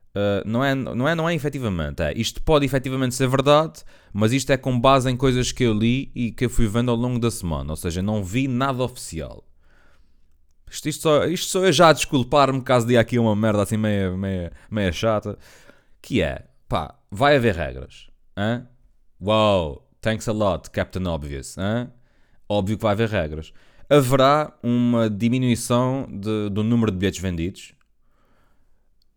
Uh, 0.10 0.44
não, 0.46 0.64
é, 0.64 0.76
não 0.76 1.08
é, 1.08 1.16
não 1.16 1.30
é 1.30 1.34
efetivamente. 1.34 2.04
É. 2.04 2.12
Isto 2.14 2.42
pode 2.42 2.66
efetivamente 2.66 3.16
ser 3.16 3.28
verdade, 3.30 3.84
mas 4.12 4.34
isto 4.34 4.52
é 4.52 4.58
com 4.58 4.78
base 4.78 5.10
em 5.10 5.16
coisas 5.16 5.52
que 5.54 5.64
eu 5.64 5.74
li 5.74 6.12
e 6.14 6.32
que 6.32 6.46
eu 6.46 6.50
fui 6.50 6.68
vendo 6.68 6.92
ao 6.92 6.98
longo 6.98 7.20
da 7.20 7.32
semana. 7.32 7.72
Ou 7.72 7.78
seja, 7.78 8.02
não 8.02 8.22
vi 8.22 8.50
nada 8.50 8.84
oficial. 8.84 9.46
Isto, 10.70 10.90
isto, 10.90 11.02
só, 11.04 11.26
isto 11.26 11.48
sou 11.48 11.66
eu 11.66 11.72
já 11.72 11.88
a 11.88 11.94
desculpar-me 11.94 12.62
caso 12.62 12.86
dê 12.86 12.98
aqui 12.98 13.18
uma 13.18 13.34
merda 13.34 13.64
assim 13.64 13.78
meia, 13.78 14.12
meia, 14.12 14.52
meia 14.70 14.92
chata. 14.92 15.38
Que 16.02 16.22
é, 16.22 16.44
pá, 16.68 16.96
vai 17.10 17.38
haver 17.38 17.56
regras. 17.56 18.08
Hã? 18.36 18.68
Wow, 19.22 19.88
thanks 20.02 20.28
a 20.28 20.34
lot, 20.34 20.70
Captain 20.70 21.08
Obvious. 21.08 21.58
Hã? 21.58 21.90
Óbvio 22.50 22.76
que 22.76 22.84
vai 22.84 22.92
haver 22.92 23.08
regras 23.08 23.54
haverá 23.90 24.54
uma 24.62 25.10
diminuição 25.10 26.08
de, 26.10 26.50
do 26.50 26.64
número 26.64 26.92
de 26.92 26.98
bilhetes 26.98 27.22
vendidos. 27.22 27.74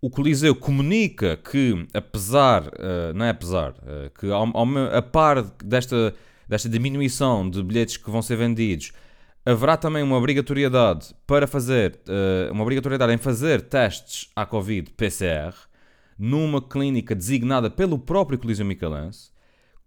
O 0.01 0.09
Coliseu 0.09 0.55
comunica 0.55 1.37
que, 1.37 1.87
apesar, 1.93 2.67
uh, 2.69 3.13
não 3.15 3.27
é 3.27 3.31
apesar, 3.31 3.73
uh, 3.73 4.11
que 4.19 4.31
ao, 4.31 4.49
ao, 4.57 4.67
a 4.97 5.03
par 5.03 5.43
desta, 5.63 6.15
desta 6.49 6.69
diminuição 6.69 7.49
de 7.49 7.63
bilhetes 7.63 7.99
que 7.99 8.11
vão 8.11 8.23
ser 8.23 8.37
vendidos, 8.37 8.93
haverá 9.45 9.77
também 9.77 10.03
uma 10.03 10.17
obrigatoriedade 10.17 11.15
para 11.27 11.47
fazer, 11.47 12.01
uh, 12.09 12.53
uma 12.53 12.63
obrigatoriedade 12.63 13.13
em 13.13 13.19
fazer 13.19 13.61
testes 13.63 14.31
à 14.35 14.47
Covid 14.47 14.91
PCR 14.93 15.55
numa 16.19 16.63
clínica 16.63 17.15
designada 17.15 17.69
pelo 17.69 17.99
próprio 17.99 18.39
Coliseu 18.39 18.65
Micalense 18.65 19.31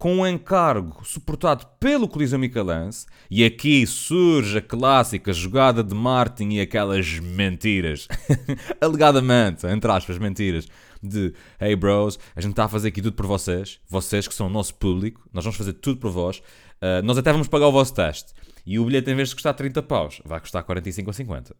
com 0.03 0.17
um 0.17 0.27
encargo 0.27 1.01
suportado 1.05 1.65
pelo 1.79 2.09
Coliseu 2.09 2.37
Micalense, 2.37 3.05
e 3.31 3.45
aqui 3.45 3.87
surge 3.87 4.57
a 4.57 4.61
clássica 4.61 5.31
jogada 5.31 5.81
de 5.81 5.95
Martin 5.95 6.49
e 6.49 6.59
aquelas 6.59 7.19
mentiras, 7.19 8.09
alegadamente, 8.81 9.65
entre 9.65 9.89
aspas, 9.89 10.17
mentiras, 10.17 10.67
de 11.01 11.33
hey 11.57 11.73
bros, 11.77 12.19
a 12.35 12.41
gente 12.41 12.51
está 12.51 12.65
a 12.65 12.67
fazer 12.67 12.89
aqui 12.89 13.01
tudo 13.01 13.15
por 13.15 13.25
vocês, 13.25 13.79
vocês 13.87 14.27
que 14.27 14.33
são 14.33 14.47
o 14.47 14.49
nosso 14.49 14.75
público, 14.75 15.25
nós 15.31 15.45
vamos 15.45 15.57
fazer 15.57 15.71
tudo 15.71 16.01
por 16.01 16.11
vós, 16.11 16.39
uh, 16.39 17.01
nós 17.05 17.17
até 17.17 17.31
vamos 17.31 17.47
pagar 17.47 17.67
o 17.67 17.71
vosso 17.71 17.93
teste. 17.93 18.33
E 18.65 18.77
o 18.77 18.83
bilhete, 18.83 19.09
em 19.09 19.15
vez 19.15 19.29
de 19.29 19.35
custar 19.35 19.53
30 19.53 19.81
paus, 19.83 20.21
vai 20.25 20.41
custar 20.41 20.65
45 20.65 21.09
ou 21.09 21.13
50. 21.13 21.55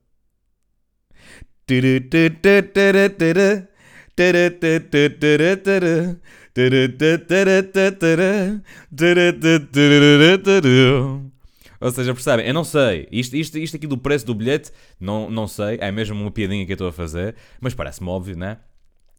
Ou 11.81 11.91
seja, 11.91 12.13
percebem? 12.13 12.48
Eu 12.48 12.53
não 12.53 12.63
sei. 12.63 13.07
Isto, 13.12 13.36
isto, 13.36 13.57
isto 13.57 13.75
aqui 13.75 13.88
do 13.88 13.98
preço 13.98 14.25
do 14.25 14.33
bilhete, 14.33 14.72
não, 15.00 15.29
não 15.29 15.48
sei. 15.48 15.77
É 15.81 15.91
mesmo 15.91 16.22
uma 16.22 16.31
piadinha 16.31 16.65
que 16.65 16.72
eu 16.72 16.75
estou 16.75 16.88
a 16.88 16.93
fazer. 16.93 17.36
Mas 17.60 17.74
parece-me 17.74 18.07
óbvio, 18.07 18.38
né? 18.38 18.60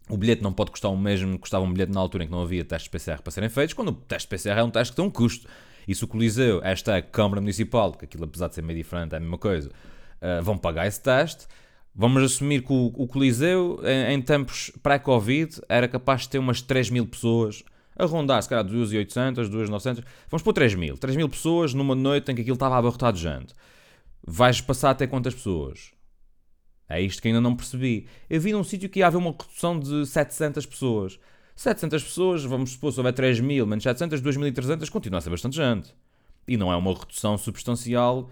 O 0.08 0.16
bilhete 0.16 0.42
não 0.42 0.52
pode 0.52 0.70
custar 0.70 0.90
o 0.90 0.96
mesmo 0.96 1.32
que 1.32 1.38
custava 1.38 1.64
um 1.64 1.72
bilhete 1.72 1.92
na 1.92 2.00
altura 2.00 2.24
em 2.24 2.26
que 2.26 2.32
não 2.32 2.42
havia 2.42 2.64
testes 2.64 2.88
PCR 2.88 3.20
para 3.22 3.30
serem 3.30 3.48
feitos, 3.48 3.74
quando 3.74 3.88
o 3.88 3.92
teste 3.92 4.28
PCR 4.28 4.60
é 4.60 4.62
um 4.62 4.70
teste 4.70 4.92
que 4.92 4.96
tem 4.96 5.04
um 5.04 5.10
custo. 5.10 5.48
E 5.88 5.94
se 5.94 6.04
o 6.04 6.08
Coliseu, 6.08 6.60
esta 6.62 7.00
Câmara 7.02 7.40
Municipal, 7.40 7.92
que 7.92 8.04
aquilo 8.04 8.24
apesar 8.24 8.48
de 8.48 8.54
ser 8.54 8.62
meio 8.62 8.78
diferente 8.78 9.14
é 9.14 9.16
a 9.16 9.20
mesma 9.20 9.38
coisa, 9.38 9.68
uh, 9.68 10.42
vão 10.42 10.56
pagar 10.56 10.86
esse 10.86 11.02
teste, 11.02 11.46
vamos 11.94 12.22
assumir 12.22 12.62
que 12.62 12.72
o, 12.72 12.92
o 12.94 13.06
Coliseu, 13.06 13.80
em, 13.84 14.14
em 14.14 14.22
tempos 14.22 14.72
pré-Covid, 14.82 15.60
era 15.68 15.86
capaz 15.86 16.22
de 16.22 16.30
ter 16.30 16.38
umas 16.38 16.60
3 16.60 16.90
mil 16.90 17.06
pessoas 17.06 17.62
a 17.96 18.04
rondar, 18.06 18.42
se 18.42 18.48
calhar 18.48 18.64
2.800, 18.64 19.48
2.900, 19.48 20.04
vamos 20.28 20.42
pôr 20.42 20.52
3 20.52 20.74
mil. 20.74 20.96
3 20.96 21.16
mil 21.16 21.28
pessoas 21.28 21.72
numa 21.72 21.94
noite 21.94 22.30
em 22.32 22.34
que 22.34 22.40
aquilo 22.40 22.54
estava 22.54 22.76
abarrotado 22.76 23.16
de 23.16 23.22
gente. 23.22 23.54
Vais 24.26 24.60
passar 24.60 24.90
até 24.90 25.06
quantas 25.06 25.34
pessoas? 25.34 25.92
É 26.88 27.00
isto 27.00 27.22
que 27.22 27.28
ainda 27.28 27.40
não 27.40 27.54
percebi. 27.54 28.06
Eu 28.28 28.40
vi 28.40 28.52
num 28.52 28.64
sítio 28.64 28.88
que 28.88 28.98
ia 28.98 29.06
haver 29.06 29.16
uma 29.16 29.30
redução 29.30 29.78
de 29.78 30.04
700 30.06 30.66
pessoas. 30.66 31.18
700 31.54 32.02
pessoas, 32.02 32.44
vamos 32.44 32.72
supor, 32.72 32.92
se 32.92 32.98
houver 32.98 33.12
3 33.12 33.40
mil 33.40 33.66
menos 33.66 33.84
700, 33.84 34.20
2.300, 34.20 34.90
continua 34.90 35.18
a 35.18 35.20
ser 35.20 35.30
bastante 35.30 35.56
gente. 35.56 35.94
E 36.48 36.56
não 36.56 36.72
é 36.72 36.76
uma 36.76 36.92
redução 36.92 37.38
substancial, 37.38 38.28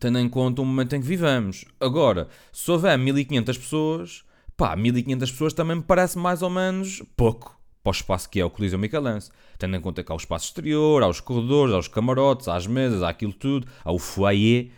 tendo 0.00 0.18
em 0.18 0.28
conta 0.28 0.62
o 0.62 0.64
momento 0.64 0.96
em 0.96 1.00
que 1.00 1.06
vivemos. 1.06 1.66
Agora, 1.78 2.28
se 2.50 2.70
houver 2.70 2.98
1.500 2.98 3.44
pessoas, 3.58 4.24
pá, 4.56 4.74
1.500 4.74 5.20
pessoas 5.20 5.52
também 5.52 5.76
me 5.76 5.82
parece 5.82 6.18
mais 6.18 6.40
ou 6.40 6.48
menos 6.48 7.02
pouco 7.16 7.60
para 7.82 7.90
o 7.90 7.92
espaço 7.92 8.28
que 8.28 8.40
é 8.40 8.44
o 8.44 8.50
Coliseu 8.50 8.78
Michelense. 8.78 9.30
Tendo 9.58 9.76
em 9.76 9.80
conta 9.80 10.02
que 10.02 10.10
há 10.10 10.14
o 10.14 10.18
espaço 10.18 10.46
exterior, 10.46 11.02
há 11.02 11.08
os 11.08 11.20
corredores, 11.20 11.74
há 11.74 11.78
os 11.78 11.88
camarotes, 11.88 12.48
há 12.48 12.56
as 12.56 12.66
mesas, 12.66 13.02
há 13.02 13.10
aquilo 13.10 13.32
tudo, 13.32 13.66
há 13.84 13.92
o 13.92 13.98
foyer. 13.98 14.70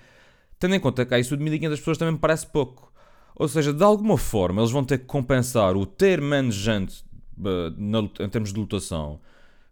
Tendo 0.59 0.75
em 0.75 0.81
conta 0.81 1.07
que 1.07 1.15
há 1.15 1.19
isso 1.19 1.37
de 1.37 1.43
1500 1.43 1.79
pessoas 1.79 1.99
também 1.99 2.15
me 2.15 2.21
parece 2.21 2.47
pouco. 2.47 2.93
Ou 3.37 3.49
seja, 3.49 3.73
de 3.73 3.83
alguma 3.83 4.19
forma 4.19 4.61
eles 4.61 4.73
vão 4.73 4.85
ter 4.85 4.99
que 4.99 5.05
compensar 5.05 5.77
o 5.77 5.87
ter 5.87 6.21
menos 6.21 6.55
gente 6.55 7.05
uh, 7.39 8.23
em 8.23 8.29
termos 8.29 8.53
de 8.53 8.59
lotação 8.59 9.21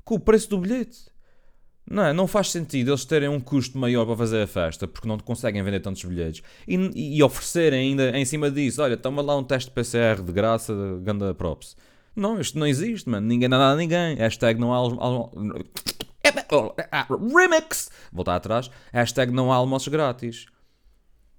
com 0.05 0.15
o 0.15 0.21
preço 0.21 0.49
do 0.49 0.59
bilhete. 0.59 1.11
Não, 1.89 2.05
é? 2.05 2.13
não 2.13 2.27
faz 2.27 2.51
sentido 2.51 2.91
eles 2.91 3.05
terem 3.05 3.29
um 3.29 3.41
custo 3.41 3.77
maior 3.77 4.07
para 4.07 4.17
fazer 4.17 4.43
a 4.43 4.47
festa 4.47 4.87
porque 4.87 5.09
não 5.09 5.19
conseguem 5.19 5.63
vender 5.63 5.81
tantos 5.81 6.05
bilhetes 6.05 6.43
e, 6.69 7.17
e 7.17 7.23
oferecerem 7.23 7.91
ainda 7.91 8.17
em 8.17 8.25
cima 8.25 8.51
disso: 8.51 8.83
olha, 8.83 8.97
toma 8.97 9.23
lá 9.23 9.37
um 9.37 9.43
teste 9.43 9.71
PCR 9.71 10.23
de 10.23 10.33
graça, 10.33 10.73
ganda 11.03 11.35
props. 11.35 11.77
Não, 12.15 12.41
isto 12.41 12.59
não 12.59 12.67
existe, 12.67 13.09
mano. 13.09 13.27
Ninguém 13.27 13.49
nada 13.49 13.73
a 13.73 13.77
ninguém. 13.77 14.17
Hashtag 14.17 14.61
não 14.61 14.75
há. 14.75 14.81
Remix! 17.35 17.91
Voltar 18.13 18.37
atrás. 18.37 18.71
Hashtag 18.93 19.33
não 19.33 19.53
há 19.53 19.57
almoços 19.57 19.89
grátis. 19.89 20.47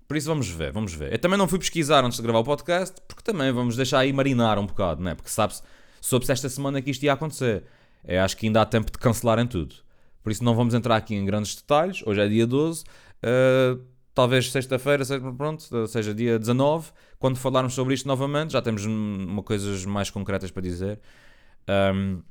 Por 0.07 0.17
isso 0.17 0.27
vamos 0.27 0.49
ver, 0.49 0.71
vamos 0.71 0.93
ver. 0.93 1.13
Eu 1.13 1.19
também 1.19 1.37
não 1.37 1.47
fui 1.47 1.59
pesquisar 1.59 2.03
antes 2.03 2.17
de 2.17 2.23
gravar 2.23 2.39
o 2.39 2.43
podcast, 2.43 2.95
porque 3.07 3.23
também 3.23 3.51
vamos 3.51 3.77
deixar 3.77 3.99
aí 3.99 4.11
marinar 4.11 4.59
um 4.59 4.65
bocado, 4.65 5.01
né? 5.01 5.15
Porque 5.15 5.29
sabe-se, 5.29 5.61
soube-se 6.01 6.31
esta 6.31 6.49
semana 6.49 6.81
que 6.81 6.91
isto 6.91 7.03
ia 7.03 7.13
acontecer. 7.13 7.63
Eu 8.05 8.21
acho 8.21 8.35
que 8.35 8.45
ainda 8.45 8.61
há 8.61 8.65
tempo 8.65 8.91
de 8.91 8.97
cancelarem 8.97 9.47
tudo. 9.47 9.75
Por 10.23 10.31
isso 10.31 10.43
não 10.43 10.55
vamos 10.55 10.73
entrar 10.73 10.95
aqui 10.95 11.15
em 11.15 11.25
grandes 11.25 11.55
detalhes. 11.55 12.03
Hoje 12.05 12.21
é 12.21 12.27
dia 12.27 12.45
12. 12.47 12.83
Uh, 12.83 13.81
talvez 14.13 14.51
sexta-feira, 14.51 15.03
pronto, 15.37 15.87
seja 15.87 16.13
dia 16.13 16.37
19, 16.37 16.91
quando 17.17 17.37
falarmos 17.37 17.73
sobre 17.73 17.93
isto 17.93 18.07
novamente, 18.07 18.53
já 18.53 18.61
temos 18.61 18.85
uma 18.85 19.43
coisas 19.43 19.85
mais 19.85 20.09
concretas 20.09 20.51
para 20.51 20.61
dizer. 20.61 20.99
Um, 21.95 22.21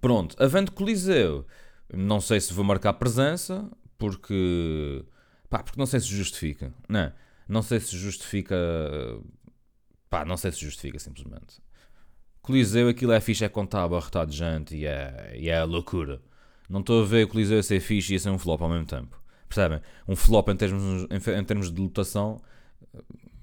pronto, 0.00 0.36
havendo 0.38 0.72
Coliseu, 0.72 1.46
não 1.92 2.20
sei 2.20 2.40
se 2.40 2.52
vou 2.52 2.64
marcar 2.64 2.92
presença, 2.94 3.68
porque, 3.98 5.04
pá, 5.48 5.62
porque 5.62 5.78
não 5.78 5.86
sei 5.86 6.00
se 6.00 6.06
justifica, 6.06 6.72
não 6.88 7.00
é? 7.00 7.14
Não 7.48 7.62
sei 7.62 7.80
se 7.80 7.96
justifica, 7.96 8.56
pá, 10.10 10.24
não 10.24 10.36
sei 10.36 10.52
se 10.52 10.60
justifica 10.60 10.98
simplesmente. 10.98 11.62
Coliseu, 12.42 12.88
aquilo 12.88 13.12
é 13.12 13.20
fixe, 13.20 13.44
é 13.44 13.48
contar 13.48 13.84
abarrotado 13.84 14.30
de 14.30 14.36
gente 14.36 14.76
e 14.76 14.86
é, 14.86 15.34
e 15.36 15.48
é 15.48 15.62
loucura. 15.64 16.20
Não 16.68 16.80
estou 16.80 17.02
a 17.02 17.06
ver 17.06 17.24
o 17.24 17.28
Coliseu 17.28 17.58
a 17.58 17.62
ser 17.62 17.80
fixe 17.80 18.14
e 18.14 18.16
a 18.16 18.20
ser 18.20 18.30
um 18.30 18.38
flop 18.38 18.62
ao 18.62 18.68
mesmo 18.68 18.86
tempo. 18.86 19.20
Percebem? 19.48 19.80
Um 20.08 20.16
flop 20.16 20.48
em 20.48 20.56
termos, 20.56 21.06
em, 21.10 21.44
termos 21.44 21.72
de 21.72 21.80
lotação 21.80 22.40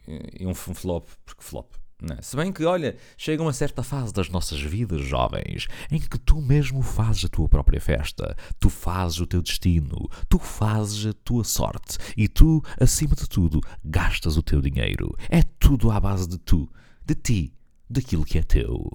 eh, 0.08 0.42
e 0.42 0.46
um 0.46 0.54
flop 0.54 1.08
porque 1.26 1.44
flop. 1.44 1.74
Né? 2.04 2.18
Se 2.22 2.36
bem 2.36 2.52
que, 2.52 2.66
olha, 2.66 2.98
chega 3.18 3.42
uma 3.42 3.54
certa 3.54 3.82
fase 3.82 4.12
das 4.12 4.28
nossas 4.28 4.60
vidas, 4.60 5.02
jovens, 5.02 5.68
em 5.90 6.00
que 6.00 6.20
tu 6.20 6.42
mesmo 6.42 6.82
fazes 6.82 7.24
a 7.24 7.30
tua 7.30 7.48
própria 7.48 7.80
festa, 7.80 8.36
tu 8.60 8.70
fazes 8.70 9.22
o 9.22 9.28
teu 9.28 9.42
destino, 9.42 10.10
tu 10.28 10.38
fazes 10.38 11.06
a 11.06 11.14
tua 11.14 11.46
sorte 11.46 11.98
e 12.18 12.28
tu, 12.28 12.62
acima 12.78 13.16
de 13.16 13.28
tudo, 13.30 13.62
gastas 13.82 14.36
o 14.36 14.44
teu 14.44 14.62
dinheiro. 14.62 15.16
É 15.30 15.42
tudo 15.44 15.90
à 15.92 16.00
base 16.00 16.28
de 16.28 16.38
tu, 16.38 16.70
de 17.06 17.16
ti, 17.16 17.54
daquilo 17.90 18.26
que 18.26 18.38
é 18.38 18.44
teu. 18.44 18.92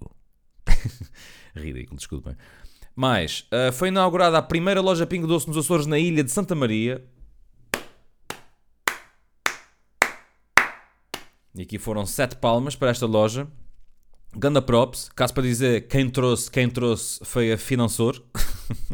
Ridículo, 1.57 1.97
desculpem. 1.97 2.37
Mais, 2.99 3.47
uh, 3.53 3.73
foi 3.73 3.89
inaugurada 3.89 4.39
a 4.39 4.43
primeira 4.43 4.81
loja 4.81 5.07
Pingo 5.07 5.29
Doce 5.29 5.47
nos 5.47 5.57
Açores 5.57 5.87
na 5.87 6.01
ilha 6.01 6.25
de 6.25 6.33
Santa 6.33 6.57
Maria. 6.57 7.07
E 11.55 11.63
aqui 11.63 11.79
foram 11.79 12.05
sete 12.05 12.35
palmas 12.35 12.75
para 12.75 12.91
esta 12.91 13.07
loja. 13.07 13.47
Ganda 14.37 14.61
props. 14.61 15.11
Caso 15.15 15.33
para 15.33 15.45
dizer, 15.45 15.87
quem 15.87 16.11
trouxe, 16.11 16.51
quem 16.51 16.69
trouxe 16.69 17.25
foi 17.25 17.53
a 17.53 17.57
Finansor. 17.57 18.21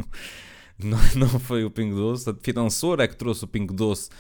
não, 0.79 0.99
não 1.17 1.41
foi 1.41 1.65
o 1.65 1.71
Pingo 1.71 1.97
Doce. 1.97 2.29
A 2.29 2.35
Finansor 2.35 3.01
é 3.01 3.09
que 3.09 3.17
trouxe 3.17 3.45
o 3.45 3.49
Pingo 3.49 3.73
Doce 3.73 4.11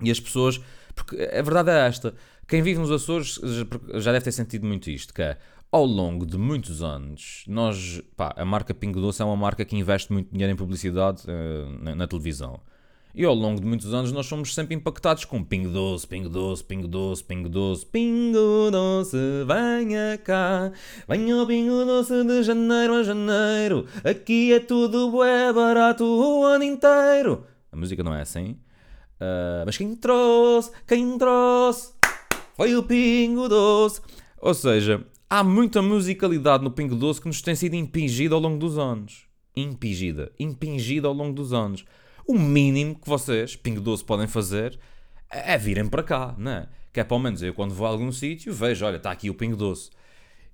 E 0.04 0.12
as 0.12 0.20
pessoas. 0.20 0.62
Porque 0.94 1.20
a 1.20 1.42
verdade 1.42 1.72
é 1.72 1.88
esta: 1.88 2.14
quem 2.48 2.62
vive 2.62 2.80
nos 2.80 2.92
Açores 2.92 3.40
já 3.96 4.12
deve 4.12 4.26
ter 4.26 4.34
sentido 4.34 4.68
muito 4.68 4.88
isto, 4.92 5.12
que 5.12 5.24
é 5.24 5.40
ao 5.72 5.84
longo 5.84 6.28
de 6.28 6.38
muitos 6.38 6.84
anos, 6.84 7.44
nós, 7.48 8.02
pá, 8.16 8.36
a 8.38 8.46
marca 8.46 8.74
Pingo 8.74 9.02
Doce 9.02 9.22
é 9.22 9.26
uma 9.26 9.36
marca 9.36 9.66
que 9.66 9.76
investe 9.76 10.14
muito 10.14 10.32
dinheiro 10.32 10.54
em 10.54 10.56
publicidade 10.56 11.24
uh, 11.24 11.84
na, 11.84 11.96
na, 11.96 12.08
televisão. 12.08 12.62
E 13.18 13.26
ao 13.26 13.34
longo 13.34 13.60
de 13.60 13.66
muitos 13.66 13.96
anos 13.96 14.12
nós 14.12 14.28
somos 14.28 14.54
sempre 14.54 14.76
impactados 14.76 15.26
com 15.26 15.44
pingo 15.44 15.70
doce, 15.70 16.06
pingo 16.06 16.30
doce, 16.30 16.64
pingo 16.64 16.88
doce, 16.88 17.24
pingo 17.24 17.50
doce, 17.50 17.84
pingo 17.84 18.70
doce, 18.70 19.18
venha 19.44 20.20
cá, 20.20 20.72
venha 21.10 21.36
o 21.36 21.48
pingo 21.48 21.84
doce 21.84 22.24
de 22.24 22.44
janeiro 22.44 22.94
a 22.94 23.02
janeiro, 23.02 23.88
aqui 24.04 24.54
é 24.54 24.60
tudo 24.60 25.24
é 25.24 25.52
barato 25.52 26.04
o 26.04 26.46
ano 26.46 26.64
inteiro. 26.64 27.44
A 27.72 27.76
música 27.76 28.04
não 28.04 28.14
é 28.14 28.22
assim, 28.22 28.52
uh, 29.20 29.66
mas 29.66 29.76
quem 29.76 29.96
trouxe, 29.96 30.72
quem 30.88 31.18
trouxe, 31.18 31.94
foi 32.56 32.76
o 32.76 32.84
pingo 32.84 33.50
doce. 33.50 34.00
Ou 34.40 34.54
seja, 34.54 35.04
há 35.28 35.44
muita 35.44 35.82
musicalidade 35.82 36.64
no 36.64 36.70
pingo 36.70 36.94
doce 36.94 37.20
que 37.20 37.28
nos 37.28 37.42
tem 37.42 37.56
sido 37.56 37.74
impingida 37.74 38.36
ao 38.36 38.42
longo 38.42 38.60
dos 38.60 38.78
anos. 38.78 39.26
Impingida, 39.56 40.32
impingida 40.40 41.08
ao 41.08 41.16
longo 41.16 41.34
dos 41.34 41.52
anos 41.52 41.84
o 42.28 42.38
mínimo 42.38 42.96
que 42.96 43.08
vocês, 43.08 43.56
Pingo 43.56 43.82
Doce, 43.82 44.04
podem 44.04 44.28
fazer 44.28 44.80
é 45.30 45.58
virem 45.58 45.88
para 45.88 46.04
cá, 46.04 46.36
não 46.38 46.52
é? 46.52 46.68
Que 46.94 47.00
é 47.00 47.04
pelo 47.04 47.20
menos 47.20 47.42
eu, 47.42 47.54
quando 47.54 47.74
vou 47.74 47.86
a 47.86 47.90
algum 47.90 48.12
sítio, 48.12 48.54
vejo, 48.54 48.86
olha, 48.86 48.98
está 48.98 49.12
aqui 49.12 49.30
o 49.30 49.34
Pingo 49.34 49.58
Doce. 49.58 49.90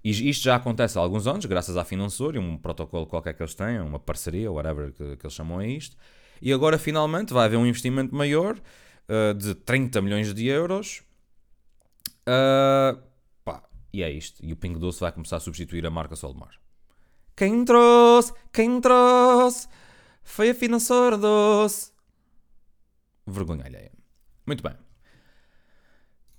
E 0.03 0.29
isto 0.29 0.43
já 0.43 0.55
acontece 0.55 0.97
há 0.97 1.01
alguns 1.01 1.27
anos, 1.27 1.45
graças 1.45 1.77
à 1.77 1.85
e 1.89 2.39
um 2.39 2.57
protocolo 2.57 3.05
qualquer 3.05 3.33
que 3.33 3.41
eles 3.41 3.55
tenham, 3.55 3.87
uma 3.87 3.99
parceria, 3.99 4.51
whatever 4.51 4.91
que, 4.91 5.15
que 5.15 5.25
eles 5.25 5.33
chamam 5.33 5.59
a 5.59 5.67
isto. 5.67 5.95
E 6.41 6.51
agora, 6.51 6.77
finalmente, 6.77 7.31
vai 7.33 7.45
haver 7.45 7.57
um 7.57 7.65
investimento 7.65 8.13
maior 8.13 8.57
uh, 8.57 9.33
de 9.33 9.55
30 9.55 10.01
milhões 10.01 10.33
de 10.33 10.47
euros 10.47 11.03
Uh, 12.23 13.01
pá, 13.43 13.63
e 13.91 14.01
é 14.01 14.11
isto. 14.11 14.43
E 14.43 14.53
o 14.53 14.55
Pingo 14.55 14.79
Doce 14.79 14.99
vai 14.99 15.11
começar 15.11 15.37
a 15.37 15.39
substituir 15.39 15.85
a 15.85 15.89
marca 15.89 16.15
Solmar. 16.15 16.59
Quem 17.35 17.65
trouxe, 17.65 18.33
quem 18.51 18.79
trouxe, 18.79 19.67
foi 20.23 20.49
a 20.49 20.55
financeira 20.55 21.17
doce. 21.17 21.91
Vergonha 23.25 23.65
alheia. 23.65 23.91
Muito 24.45 24.63
bem. 24.63 24.73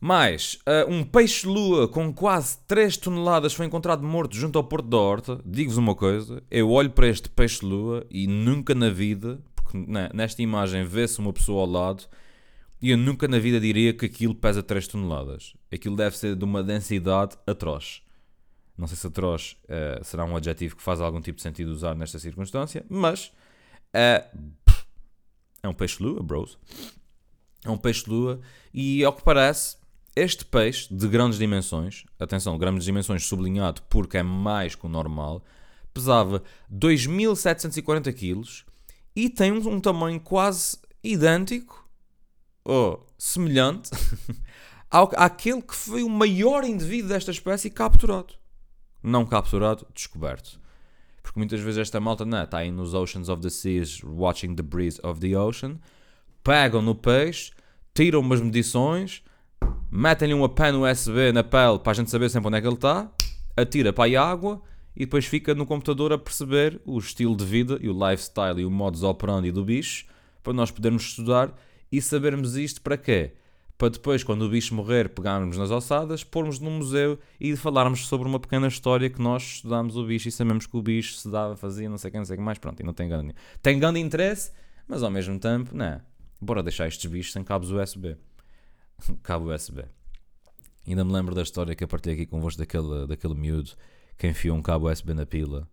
Mais, 0.01 0.59
uh, 0.67 0.91
um 0.93 1.03
peixe-lua 1.03 1.89
com 1.89 2.13
quase 2.13 2.59
3 2.67 2.95
toneladas 2.99 3.55
foi 3.55 3.65
encontrado 3.65 4.07
morto 4.07 4.37
junto 4.37 4.59
ao 4.59 4.65
Porto 4.65 4.87
da 4.87 4.99
Horta. 4.99 5.41
Digo-vos 5.47 5.79
uma 5.79 5.95
coisa, 5.95 6.43
eu 6.51 6.71
olho 6.71 6.91
para 6.91 7.09
este 7.09 7.31
peixe-lua 7.31 8.07
e 8.11 8.27
nunca 8.27 8.75
na 8.75 8.91
vida, 8.91 9.41
porque 9.55 9.79
nesta 10.13 10.43
imagem 10.43 10.85
vê-se 10.85 11.19
uma 11.21 11.33
pessoa 11.33 11.63
ao 11.63 11.67
lado, 11.67 12.05
e 12.83 12.91
eu 12.91 12.99
nunca 12.99 13.27
na 13.27 13.39
vida 13.39 13.59
diria 13.59 13.95
que 13.95 14.05
aquilo 14.05 14.35
pesa 14.35 14.63
3 14.63 14.87
toneladas. 14.89 15.55
Aquilo 15.73 15.97
deve 15.97 16.19
ser 16.19 16.37
de 16.37 16.45
uma 16.45 16.63
densidade 16.63 17.39
atroz. 17.47 18.03
Não 18.77 18.87
sei 18.87 18.99
se 18.99 19.07
atroz 19.07 19.57
uh, 19.65 20.05
será 20.05 20.27
um 20.27 20.37
adjetivo 20.37 20.77
que 20.77 20.83
faz 20.83 21.01
algum 21.01 21.23
tipo 21.23 21.37
de 21.37 21.43
sentido 21.43 21.71
usar 21.71 21.95
nesta 21.95 22.19
circunstância, 22.19 22.85
mas 22.91 23.33
uh, 23.95 24.55
é 25.63 25.69
um 25.69 25.75
peixe-lua, 25.75 26.23
bros. 26.23 26.59
É 27.65 27.71
um 27.71 27.79
peixe-lua 27.79 28.41
e, 28.73 29.03
ao 29.05 29.13
que 29.13 29.23
parece, 29.23 29.77
este 30.15 30.45
peixe 30.45 30.93
de 30.95 31.09
grandes 31.09 31.39
dimensões, 31.39 32.05
atenção, 32.21 32.59
grandes 32.59 32.85
dimensões 32.85 33.25
sublinhado 33.25 33.83
porque 33.89 34.19
é 34.19 34.23
mais 34.23 34.75
que 34.75 34.87
o 34.87 34.89
normal, 34.89 35.43
pesava 35.93 36.43
2.740 36.73 38.13
kg 38.13 38.65
e 39.17 39.31
tem 39.31 39.53
um, 39.53 39.69
um 39.69 39.81
tamanho 39.81 40.21
quase 40.21 40.77
idêntico 41.03 41.89
ou 42.65 43.07
semelhante 43.17 43.91
ao, 44.91 45.11
àquele 45.17 45.63
que 45.63 45.75
foi 45.75 46.03
o 46.03 46.09
maior 46.09 46.65
indivíduo 46.65 47.09
desta 47.09 47.31
espécie 47.31 47.71
capturado. 47.71 48.35
Não 49.03 49.25
capturado, 49.25 49.87
descoberto. 49.95 50.61
Porque 51.25 51.41
muitas 51.41 51.59
vezes 51.59 51.79
esta 51.79 51.99
malta 51.99 52.25
não, 52.25 52.45
está 52.45 52.59
aí 52.59 52.71
nos 52.71 52.95
Oceans 52.95 53.29
of 53.29 53.43
the 53.43 53.51
Seas, 53.51 54.01
watching 54.05 54.55
the 54.55 54.63
breeze 54.63 55.01
of 55.03 55.19
the 55.19 55.37
ocean, 55.37 55.81
pegam 56.45 56.81
no 56.81 56.95
peixe, 56.95 57.51
tiram 57.93 58.21
umas 58.21 58.41
medições 58.41 59.25
metem-lhe 59.97 60.35
uma 60.35 60.49
pen 60.49 60.75
USB 60.75 61.31
na 61.33 61.45
pele 61.45 61.79
para 61.79 61.93
a 61.93 61.95
gente 61.95 62.11
saber 62.11 62.29
sempre 62.29 62.49
onde 62.49 62.59
é 62.59 62.61
que 62.61 62.67
ele 62.67 62.75
está, 62.75 63.09
atira 63.57 63.93
para 63.93 64.19
a 64.19 64.29
água 64.29 64.61
e 64.97 65.01
depois 65.01 65.25
fica 65.25 65.55
no 65.55 65.65
computador 65.65 66.13
a 66.13 66.19
perceber 66.19 66.81
o 66.85 66.99
estilo 66.99 67.37
de 67.37 67.45
vida 67.45 67.79
e 67.81 67.89
o 67.89 67.93
lifestyle 67.93 68.61
e 68.61 68.65
o 68.65 68.71
modus 68.71 69.05
operandi 69.05 69.53
do 69.53 69.65
bicho 69.65 70.07
para 70.43 70.53
nós 70.53 70.73
podermos 70.73 71.05
estudar 71.05 71.55
e 71.93 72.03
sabermos 72.03 72.57
isto 72.57 72.83
para 72.83 72.97
quê? 72.97 73.35
Para 73.77 73.89
depois, 73.89 74.23
quando 74.23 74.43
o 74.43 74.49
bicho 74.49 74.75
morrer, 74.75 75.09
pegarmos 75.09 75.57
nas 75.57 75.71
ossadas, 75.71 76.23
pormos 76.23 76.61
num 76.61 76.79
museu 76.79 77.19
e 77.41 77.57
falarmos 77.57 78.07
sobre 78.07 78.29
uma 78.29 78.39
pequena 78.39 78.69
história 78.69 79.11
que 79.11 79.21
nós 79.21 79.43
estudámos 79.43 79.97
o 79.97 80.07
bicho 80.07 80.29
e 80.29 80.33
sabemos 80.33 80.67
que 80.67 80.77
o 80.77 80.83
bicho 80.83 81.15
se 81.17 81.29
dava, 81.29 81.57
fazia, 81.57 81.89
não 81.89 81.99
sei 81.99 82.09
o 82.09 82.13
que, 82.13 82.19
não 82.19 82.25
sei 82.25 82.35
o 82.35 82.39
que 82.39 82.45
mais. 82.45 82.59
Pronto, 82.59 82.81
e 82.81 82.85
não 82.85 82.95
tem 82.95 83.09
grande, 83.09 83.35
tem 83.61 83.79
grande 83.79 83.99
interesse, 83.99 84.53
mas 84.87 85.03
ao 85.03 85.11
mesmo 85.11 85.39
tempo, 85.39 85.77
não. 85.77 86.01
Bora 86.41 86.63
deixar 86.63 86.87
estes 86.87 87.11
bichos 87.11 87.33
sem 87.33 87.43
cabos 87.43 87.71
USB. 87.71 88.17
cabo 89.23 89.53
USB. 89.53 89.85
Ainda 90.87 91.05
me 91.05 91.13
lembro 91.13 91.35
da 91.35 91.43
história 91.43 91.75
que 91.75 91.83
eu 91.83 91.89
partilhei 91.89 92.17
aqui 92.17 92.27
convosco 92.27 92.59
daquele, 92.59 93.07
daquele 93.07 93.35
miúdo 93.35 93.73
que 94.17 94.29
enfiou 94.29 94.57
um 94.57 94.63
cabo 94.63 94.91
USB 94.91 95.15
na 95.15 95.27
pila. 95.27 95.69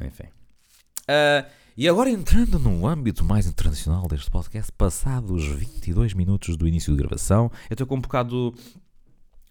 Enfim. 0.00 0.28
Uh, 1.02 1.48
e 1.76 1.88
agora 1.88 2.08
entrando 2.08 2.58
no 2.58 2.86
âmbito 2.86 3.24
mais 3.24 3.46
internacional 3.46 4.06
deste 4.06 4.30
podcast, 4.30 4.70
passados 4.72 5.44
22 5.44 6.14
minutos 6.14 6.56
do 6.56 6.68
início 6.68 6.92
de 6.92 6.98
gravação, 6.98 7.50
eu 7.68 7.74
estou 7.74 7.86
com 7.86 7.96
um 7.96 8.00
bocado. 8.00 8.54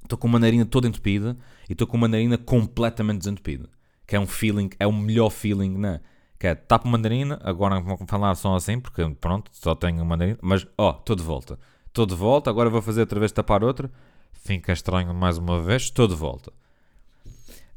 Estou 0.01 0.17
com 0.17 0.27
uma 0.27 0.39
narina 0.39 0.65
toda 0.65 0.87
entupida 0.87 1.37
e 1.69 1.73
estou 1.73 1.87
com 1.87 1.97
uma 1.97 2.07
narina 2.07 2.37
completamente 2.37 3.19
desentupida. 3.19 3.69
Que 4.05 4.15
é 4.15 4.19
um 4.19 4.27
feeling, 4.27 4.69
é 4.79 4.85
o 4.85 4.91
melhor 4.91 5.29
feeling, 5.29 5.77
né? 5.77 6.01
que 6.43 6.47
é 6.47 6.55
tapo 6.55 6.89
mandarina, 6.89 7.39
agora 7.41 7.79
vou 7.79 7.97
falar 8.05 8.35
só 8.35 8.53
assim, 8.53 8.77
porque 8.77 9.01
pronto, 9.21 9.49
só 9.53 9.73
tenho 9.73 10.03
mandarina, 10.03 10.37
mas 10.41 10.67
ó, 10.77 10.89
oh, 10.89 10.99
estou 10.99 11.15
de 11.15 11.23
volta. 11.23 11.57
Estou 11.87 12.05
de 12.05 12.15
volta, 12.15 12.49
agora 12.49 12.69
vou 12.69 12.81
fazer 12.81 12.99
outra 12.99 13.17
vez 13.17 13.31
tapar 13.31 13.63
outra. 13.63 13.89
Fica 14.33 14.73
estranho 14.73 15.13
mais 15.13 15.37
uma 15.37 15.61
vez, 15.61 15.83
estou 15.83 16.05
de 16.05 16.15
volta. 16.15 16.51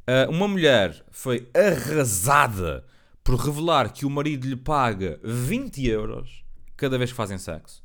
Uh, 0.09 0.31
uma 0.31 0.49
mulher 0.49 1.01
foi 1.13 1.49
arrasada 1.55 2.85
por 3.27 3.35
revelar 3.35 3.93
que 3.93 4.07
o 4.07 4.11
marido 4.11 4.47
lhe 4.47 4.57
paga 4.57 5.19
20 5.25 5.85
euros 5.87 6.45
cada 6.77 6.97
vez 6.97 7.11
que 7.11 7.17
fazem 7.17 7.37
sexo. 7.37 7.85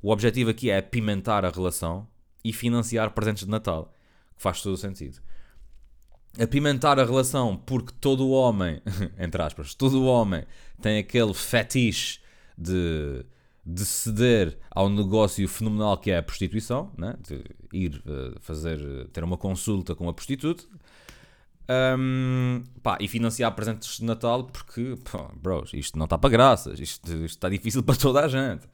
O 0.00 0.12
objetivo 0.12 0.50
aqui 0.50 0.70
é 0.70 0.78
apimentar 0.78 1.44
a 1.44 1.50
relação 1.50 2.06
e 2.44 2.52
financiar 2.52 3.10
presentes 3.10 3.44
de 3.44 3.50
Natal, 3.50 3.92
que 4.36 4.42
faz 4.42 4.62
todo 4.62 4.74
o 4.74 4.78
sentido 4.78 5.20
apimentar 6.40 6.98
a 6.98 7.04
relação 7.04 7.56
porque 7.56 7.92
todo 8.00 8.30
homem, 8.30 8.80
entre 9.18 9.42
aspas, 9.42 9.74
todo 9.74 10.04
homem 10.04 10.44
tem 10.80 10.98
aquele 10.98 11.34
fetiche 11.34 12.20
de, 12.56 13.24
de 13.64 13.84
ceder 13.84 14.58
ao 14.70 14.88
negócio 14.88 15.46
fenomenal 15.48 15.98
que 15.98 16.10
é 16.10 16.18
a 16.18 16.22
prostituição, 16.22 16.90
né? 16.96 17.16
de 17.20 17.44
ir 17.72 18.02
uh, 18.06 18.38
fazer, 18.40 19.08
ter 19.08 19.22
uma 19.22 19.36
consulta 19.36 19.94
com 19.94 20.08
a 20.08 20.14
prostituta. 20.14 20.64
Um, 21.68 22.64
pá, 22.82 22.98
e 23.00 23.06
financiar 23.06 23.54
presentes 23.54 23.98
de 23.98 24.04
Natal 24.04 24.44
porque, 24.44 24.96
pô, 25.10 25.30
bros, 25.36 25.72
isto 25.72 25.96
não 25.96 26.04
está 26.04 26.18
para 26.18 26.28
graças, 26.28 26.80
isto, 26.80 27.10
está 27.24 27.48
difícil 27.48 27.82
para 27.82 27.96
toda 27.96 28.24
a 28.24 28.28
gente. 28.28 28.68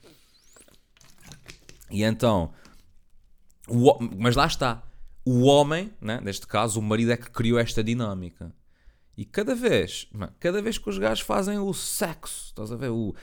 E 1.90 2.02
então, 2.02 2.52
o, 3.68 3.98
mas 4.18 4.36
lá 4.36 4.46
está, 4.46 4.82
o 5.24 5.44
homem, 5.44 5.92
né, 6.00 6.20
neste 6.22 6.46
caso, 6.46 6.80
o 6.80 6.82
marido 6.82 7.12
é 7.12 7.16
que 7.16 7.30
criou 7.30 7.58
esta 7.58 7.84
dinâmica. 7.84 8.52
E 9.16 9.24
cada 9.24 9.54
vez, 9.54 10.08
cada 10.38 10.62
vez 10.62 10.78
que 10.78 10.88
os 10.88 10.96
gajos 10.96 11.24
fazem 11.24 11.58
o 11.58 11.74
sexo, 11.74 12.46
estás 12.46 12.70
a 12.70 12.76
ver? 12.76 12.90
O, 12.90 13.14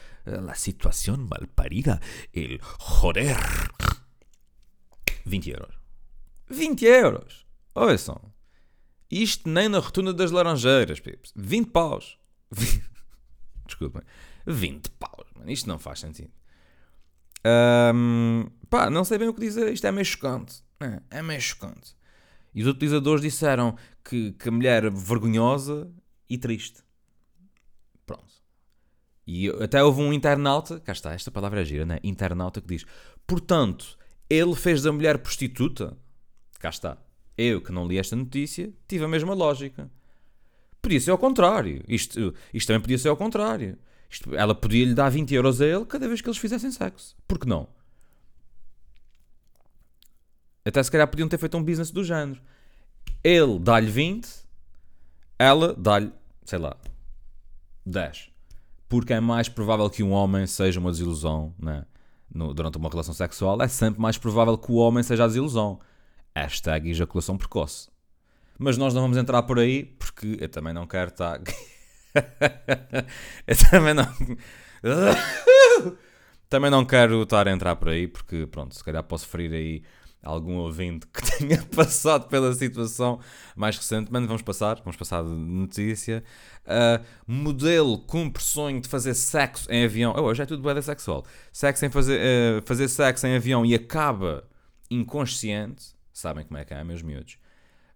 a 0.50 0.54
situação 0.54 1.16
mal 1.18 1.48
parida, 1.56 2.02
el 2.34 2.60
joder. 2.80 3.38
20 5.26 5.50
euros. 5.52 5.76
20 6.50 6.86
euros! 6.86 7.46
Ouçam. 7.74 8.35
Isto 9.10 9.50
nem 9.50 9.70
na 9.70 9.80
rotunda 9.80 10.14
das 10.14 10.32
laranjeiras, 10.32 11.00
pips. 11.00 11.32
20 11.36 11.70
paus. 11.70 12.18
Desculpem. 13.66 14.02
20 14.46 14.90
paus, 14.92 15.28
mano. 15.36 15.52
Isto 15.52 15.68
não 15.68 15.80
faz 15.80 16.00
sentido. 16.00 16.32
Um, 17.46 18.50
pá, 18.70 18.90
não 18.90 19.04
sei 19.04 19.18
bem 19.18 19.28
o 19.28 19.34
que 19.34 19.42
dizer. 19.42 19.72
Isto 19.72 19.88
é 19.88 19.92
meio 19.92 20.06
chocante. 20.06 20.64
É, 20.80 21.20
é 21.20 21.22
meio 21.22 21.42
chocante. 21.42 21.96
E 22.54 22.62
os 22.62 22.68
utilizadores 22.68 23.22
disseram 23.22 23.78
que, 24.04 24.32
que 24.34 24.50
a 24.50 24.52
mulher 24.52 24.86
é 24.86 24.90
vergonhosa 24.90 25.92
e 26.30 26.38
triste. 26.38 26.82
Pronto. 28.06 28.34
E 29.28 29.50
até 29.62 29.84
houve 29.84 30.02
um 30.02 30.14
internauta, 30.14 30.80
cá 30.80 30.94
está, 30.94 31.14
esta 31.14 31.32
palavra 31.32 31.62
é 31.62 31.66
gira, 31.66 31.86
né? 31.86 32.00
Internauta 32.04 32.62
que 32.62 32.68
diz: 32.68 32.86
Portanto, 33.28 33.98
ele 34.30 34.56
fez 34.56 34.84
da 34.84 34.92
mulher 34.92 35.18
prostituta? 35.20 35.98
Cá 36.60 36.70
está. 36.70 36.98
Eu 37.38 37.62
que 37.62 37.72
não 37.72 37.88
li 37.88 37.98
esta 37.98 38.16
notícia, 38.16 38.72
tive 38.88 39.06
a 39.06 39.08
mesma 39.08 39.34
lógica. 39.34 39.90
Podia 40.82 41.00
ser 41.00 41.12
ao 41.12 41.18
contrário. 41.18 41.84
Isto, 41.88 42.34
isto 42.54 42.68
também 42.68 42.82
podia 42.82 42.98
ser 42.98 43.10
ao 43.10 43.18
contrário. 43.18 43.78
Isto, 44.10 44.36
ela 44.36 44.54
podia 44.54 44.86
lhe 44.86 44.94
dar 44.94 45.10
20 45.10 45.34
euros 45.34 45.60
a 45.62 45.66
ele 45.66 45.86
cada 45.86 46.08
vez 46.08 46.22
que 46.22 46.28
eles 46.28 46.38
fizessem 46.38 46.72
sexo. 46.72 47.16
Por 47.28 47.40
que 47.40 47.48
não? 47.48 47.68
Até 50.64 50.82
se 50.82 50.90
calhar 50.92 51.08
podiam 51.08 51.28
ter 51.28 51.38
feito 51.38 51.58
um 51.58 51.64
business 51.64 51.92
do 51.92 52.04
género. 52.04 52.42
Ele 53.24 53.60
dá-lhe 53.60 53.90
20, 53.90 54.28
ela 55.38 55.74
dá-lhe, 55.74 56.12
sei 56.44 56.60
lá, 56.60 56.78
10. 57.86 58.30
Porque 58.88 59.14
é 59.14 59.20
mais 59.20 59.50
provável 59.50 59.90
que 59.90 60.02
um 60.02 60.12
homem 60.12 60.48
seja 60.48 60.80
uma 60.80 60.92
desilusão 60.92 61.54
né? 61.58 61.86
No, 62.34 62.54
durante 62.54 62.78
uma 62.78 62.90
relação 62.90 63.14
sexual. 63.14 63.62
É 63.62 63.68
sempre 63.68 64.02
mais 64.02 64.18
provável 64.18 64.58
que 64.58 64.72
o 64.72 64.76
homem 64.76 65.04
seja 65.04 65.24
a 65.24 65.28
desilusão. 65.28 65.80
Hashtag 66.36 66.90
ejaculação 66.90 67.38
precoce. 67.38 67.90
Mas 68.58 68.78
nós 68.78 68.94
não 68.94 69.02
vamos 69.02 69.18
entrar 69.18 69.44
por 69.44 69.60
aí 69.60 69.86
porque 69.86 70.38
eu 70.40 70.50
também 70.50 70.74
não 70.74 70.86
quero 70.86 71.10
estar. 71.10 71.42
eu 73.48 73.56
também 73.70 73.94
não. 73.94 74.06
também 76.50 76.72
não 76.72 76.86
quero 76.86 77.24
estar 77.24 77.48
a 77.48 77.52
entrar 77.52 77.76
por 77.76 77.90
aí 77.90 78.08
porque, 78.08 78.48
pronto, 78.48 78.76
se 78.76 78.84
calhar 78.84 79.04
posso 79.04 79.28
ferir 79.28 79.54
aí 79.54 79.84
algum 80.26 80.56
ouvinte 80.56 81.06
que 81.08 81.22
tenha 81.38 81.62
passado 81.64 82.28
pela 82.28 82.52
situação 82.54 83.20
mais 83.56 83.78
recentemente, 83.78 84.26
vamos 84.26 84.42
passar, 84.42 84.78
vamos 84.78 84.98
passar 84.98 85.24
de 85.24 85.30
notícia. 85.30 86.24
Uh, 86.66 87.06
modelo 87.28 88.00
cumpre 88.00 88.44
sonho 88.44 88.82
de 88.82 88.90
fazer 88.90 89.14
sexo 89.14 89.72
em 89.72 89.86
avião. 89.86 90.14
Oh, 90.18 90.24
hoje 90.24 90.42
é 90.42 90.46
tudo 90.46 90.64
boeda 90.64 90.82
sexual. 90.82 91.24
Sexo 91.54 91.86
em 91.86 91.90
fazer, 91.90 92.20
uh, 92.20 92.62
fazer 92.66 92.88
sexo 92.88 93.28
em 93.28 93.36
avião 93.36 93.66
e 93.66 93.76
acaba 93.76 94.44
inconsciente. 94.90 95.95
Sabem 96.16 96.46
como 96.46 96.58
é 96.58 96.64
que 96.64 96.74
é, 96.74 96.82
meus 96.82 97.02
miúdos. 97.02 97.38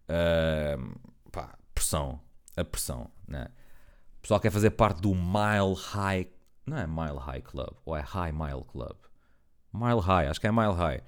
Uh, 0.10 1.00
pá, 1.32 1.58
pressão. 1.74 2.20
A 2.58 2.66
pressão, 2.66 3.10
né? 3.26 3.48
O 4.18 4.22
pessoal 4.22 4.42
quer 4.42 4.52
fazer 4.52 4.72
parte 4.72 5.02
do 5.02 5.16
Mile 5.16 5.74
High. 5.78 6.30
Não 6.66 6.78
é 6.78 6.86
Mile 6.86 7.18
High 7.18 7.42
Club, 7.42 7.78
ou 7.86 7.96
é 7.96 8.02
High 8.02 8.34
Mile 8.34 8.66
Club? 8.68 8.98
Mile 9.74 10.02
High, 10.02 10.28
acho 10.28 10.42
que 10.42 10.48
é 10.48 10.52
Mile 10.52 10.74
High 10.74 11.02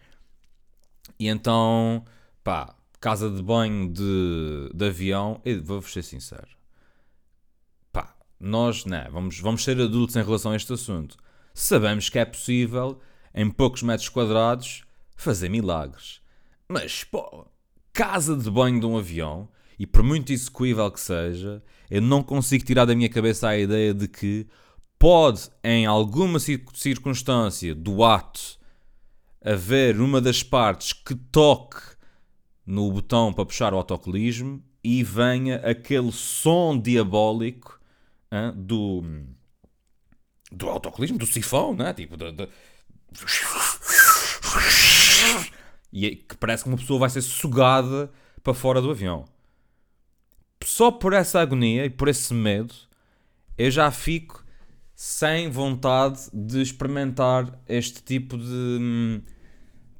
E 1.20 1.28
então, 1.28 2.06
pá, 2.46 2.74
casa 3.02 3.30
de 3.30 3.44
banho 3.44 3.92
de, 3.92 4.72
de 4.74 4.86
avião, 4.86 5.42
vou-vos 5.66 5.92
ser 5.92 6.04
sincero. 6.04 6.48
Pá, 7.92 8.16
nós, 8.40 8.86
né, 8.86 9.10
vamos, 9.12 9.38
vamos 9.42 9.66
ser 9.66 9.82
adultos 9.82 10.16
em 10.16 10.24
relação 10.24 10.54
a 10.54 10.56
este 10.56 10.72
assunto. 10.72 11.18
Sabemos 11.54 12.08
que 12.08 12.20
é 12.20 12.24
possível, 12.24 13.02
em 13.36 13.52
poucos 13.52 13.84
metros 13.84 14.08
quadrados, 14.08 14.86
fazer 15.18 15.50
milagres. 15.50 16.21
Mas, 16.72 17.04
pô, 17.04 17.46
casa 17.92 18.34
de 18.34 18.50
banho 18.50 18.80
de 18.80 18.86
um 18.86 18.98
avião, 18.98 19.50
e 19.78 19.86
por 19.86 20.02
muito 20.02 20.32
execuível 20.32 20.90
que 20.90 21.02
seja, 21.02 21.62
eu 21.90 22.02
não 22.02 22.24
consigo 22.24 22.64
tirar 22.64 22.86
da 22.86 22.96
minha 22.96 23.10
cabeça 23.10 23.50
a 23.50 23.58
ideia 23.58 23.94
de 23.94 24.08
que 24.08 24.48
pode, 24.98 25.50
em 25.62 25.86
alguma 25.86 26.40
circunstância 26.40 27.76
do 27.76 28.06
ato, 28.06 28.58
haver 29.44 30.00
uma 30.00 30.22
das 30.22 30.44
partes 30.44 30.94
que 30.94 31.14
toque 31.14 31.82
no 32.66 32.90
botão 32.90 33.34
para 33.34 33.46
puxar 33.46 33.74
o 33.74 33.78
autocolismo 33.78 34.64
e 34.82 35.04
venha 35.04 35.58
aquele 35.58 36.12
som 36.14 36.80
diabólico 36.80 37.82
hein, 38.32 38.54
do 38.56 39.04
do 40.50 40.70
autocolismo, 40.70 41.18
do 41.18 41.26
sifão, 41.26 41.74
né? 41.74 41.94
Tipo, 41.94 42.16
de... 42.16 42.48
e 45.92 46.06
é 46.06 46.16
que 46.16 46.38
parece 46.38 46.64
que 46.64 46.70
uma 46.70 46.78
pessoa 46.78 47.00
vai 47.00 47.10
ser 47.10 47.22
sugada 47.22 48.12
para 48.44 48.54
fora 48.54 48.82
do 48.82 48.92
avião. 48.92 49.26
Só 50.64 50.92
por 50.92 51.14
essa 51.14 51.40
agonia 51.40 51.86
e 51.86 51.90
por 51.90 52.08
esse 52.08 52.34
medo, 52.34 52.74
eu 53.58 53.72
já 53.72 53.90
fico 53.92 54.46
sem 54.96 55.50
vontade 55.50 56.30
de 56.32 56.62
experimentar 56.62 57.60
este 57.68 58.04
tipo 58.04 58.38
de. 58.38 59.22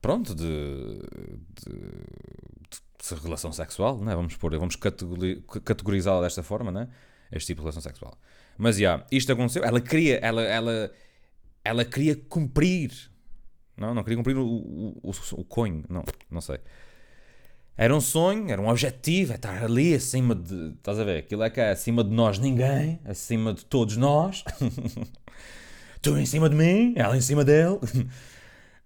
Pronto, 0.02 0.36
de. 0.36 0.44
de, 0.44 3.16
de 3.16 3.22
relação 3.24 3.52
sexual, 3.52 4.00
né? 4.00 4.16
vamos, 4.16 4.36
pôr, 4.36 4.56
vamos 4.58 4.76
categorizá-la 4.76 6.22
desta 6.22 6.44
forma, 6.44 6.72
né? 6.72 6.88
este 7.32 7.48
tipo 7.48 7.62
de 7.62 7.64
relação 7.64 7.82
sexual. 7.82 8.18
Mas 8.58 8.76
já, 8.76 8.82
yeah, 8.82 9.08
isto 9.12 9.32
aconteceu. 9.32 9.64
Ela 9.64 9.82
queria, 9.82 10.18
ela, 10.18 10.44
ela, 10.44 10.92
ela 11.64 11.86
queria 11.86 12.16
cumprir. 12.16 13.11
Não, 13.78 13.94
não 13.94 14.04
queria 14.04 14.18
cumprir 14.18 14.38
o, 14.38 14.46
o, 14.46 15.00
o, 15.04 15.12
o 15.34 15.46
conho. 15.46 15.84
Não, 15.90 16.04
não 16.30 16.42
sei. 16.42 16.60
Era 17.78 17.96
um 17.96 18.02
sonho, 18.02 18.52
era 18.52 18.62
um 18.62 18.68
objetivo, 18.68 19.32
é 19.32 19.36
estar 19.36 19.64
ali 19.64 19.94
acima 19.94 20.36
de. 20.36 20.74
Estás 20.74 21.00
a 21.00 21.04
ver? 21.04 21.20
Aquilo 21.20 21.44
é 21.44 21.50
que 21.50 21.60
é 21.60 21.72
acima 21.72 22.04
de 22.04 22.12
nós 22.12 22.38
ninguém, 22.38 23.00
acima 23.06 23.54
de 23.54 23.66
todos 23.66 23.98
nós. 23.98 24.44
tu 26.02 26.18
em 26.18 26.26
cima 26.26 26.50
de 26.50 26.56
mim, 26.56 26.94
ela 26.96 27.18
em 27.18 27.22
cima 27.22 27.44
dele. 27.44 27.80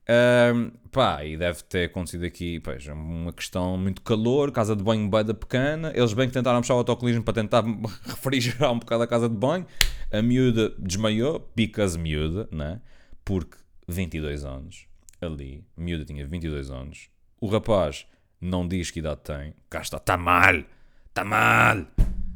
Um, 0.08 0.70
pá, 0.92 1.26
e 1.26 1.36
deve 1.36 1.64
ter 1.64 1.86
acontecido 1.86 2.26
aqui 2.26 2.60
pois, 2.60 2.86
uma 2.86 3.34
questão 3.34 3.76
muito 3.76 4.04
calor, 4.04 4.52
casa 4.52 4.76
de 4.76 4.84
banho 4.84 5.10
bem 5.10 5.26
da 5.26 5.34
pequena. 5.34 5.92
Eles 5.96 6.14
bem 6.14 6.28
que 6.28 6.34
tentaram 6.34 6.62
puxar 6.62 6.76
o 6.76 6.78
autocolismo 6.78 7.24
para 7.24 7.34
tentar 7.34 7.64
refrigerar 8.06 8.72
um 8.72 8.80
bocado 8.80 9.04
a 9.04 9.08
casa 9.08 9.28
de 9.28 9.36
banho. 9.36 9.66
A 10.12 10.22
miúda 10.22 10.72
desmaiou, 10.78 11.52
because 11.56 11.98
miúda, 11.98 12.48
né? 12.52 12.80
Porque 13.24 13.58
22 13.88 14.46
anos 14.46 14.88
ali, 15.22 15.64
a 15.78 15.82
miúda 15.82 16.06
tinha 16.06 16.26
22 16.26 16.70
anos. 16.70 17.10
O 17.40 17.48
rapaz 17.48 18.06
não 18.40 18.68
diz 18.68 18.92
que 18.92 19.00
idade 19.00 19.22
tem. 19.22 19.54
Cá 19.70 19.82
está, 19.82 19.98
está 19.98 20.18
mal, 20.18 20.64
está 21.08 21.24
mal. 21.24 21.86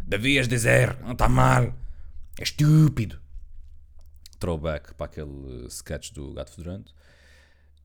Devias 0.05 0.47
dizer, 0.47 0.97
não 1.01 1.13
está 1.13 1.29
mal. 1.29 1.73
É 2.39 2.43
estúpido. 2.43 3.19
Throwback 4.39 4.93
para 4.93 5.05
aquele 5.05 5.67
sketch 5.67 6.11
do 6.11 6.33
Gato 6.33 6.51
Fedorento. 6.51 6.93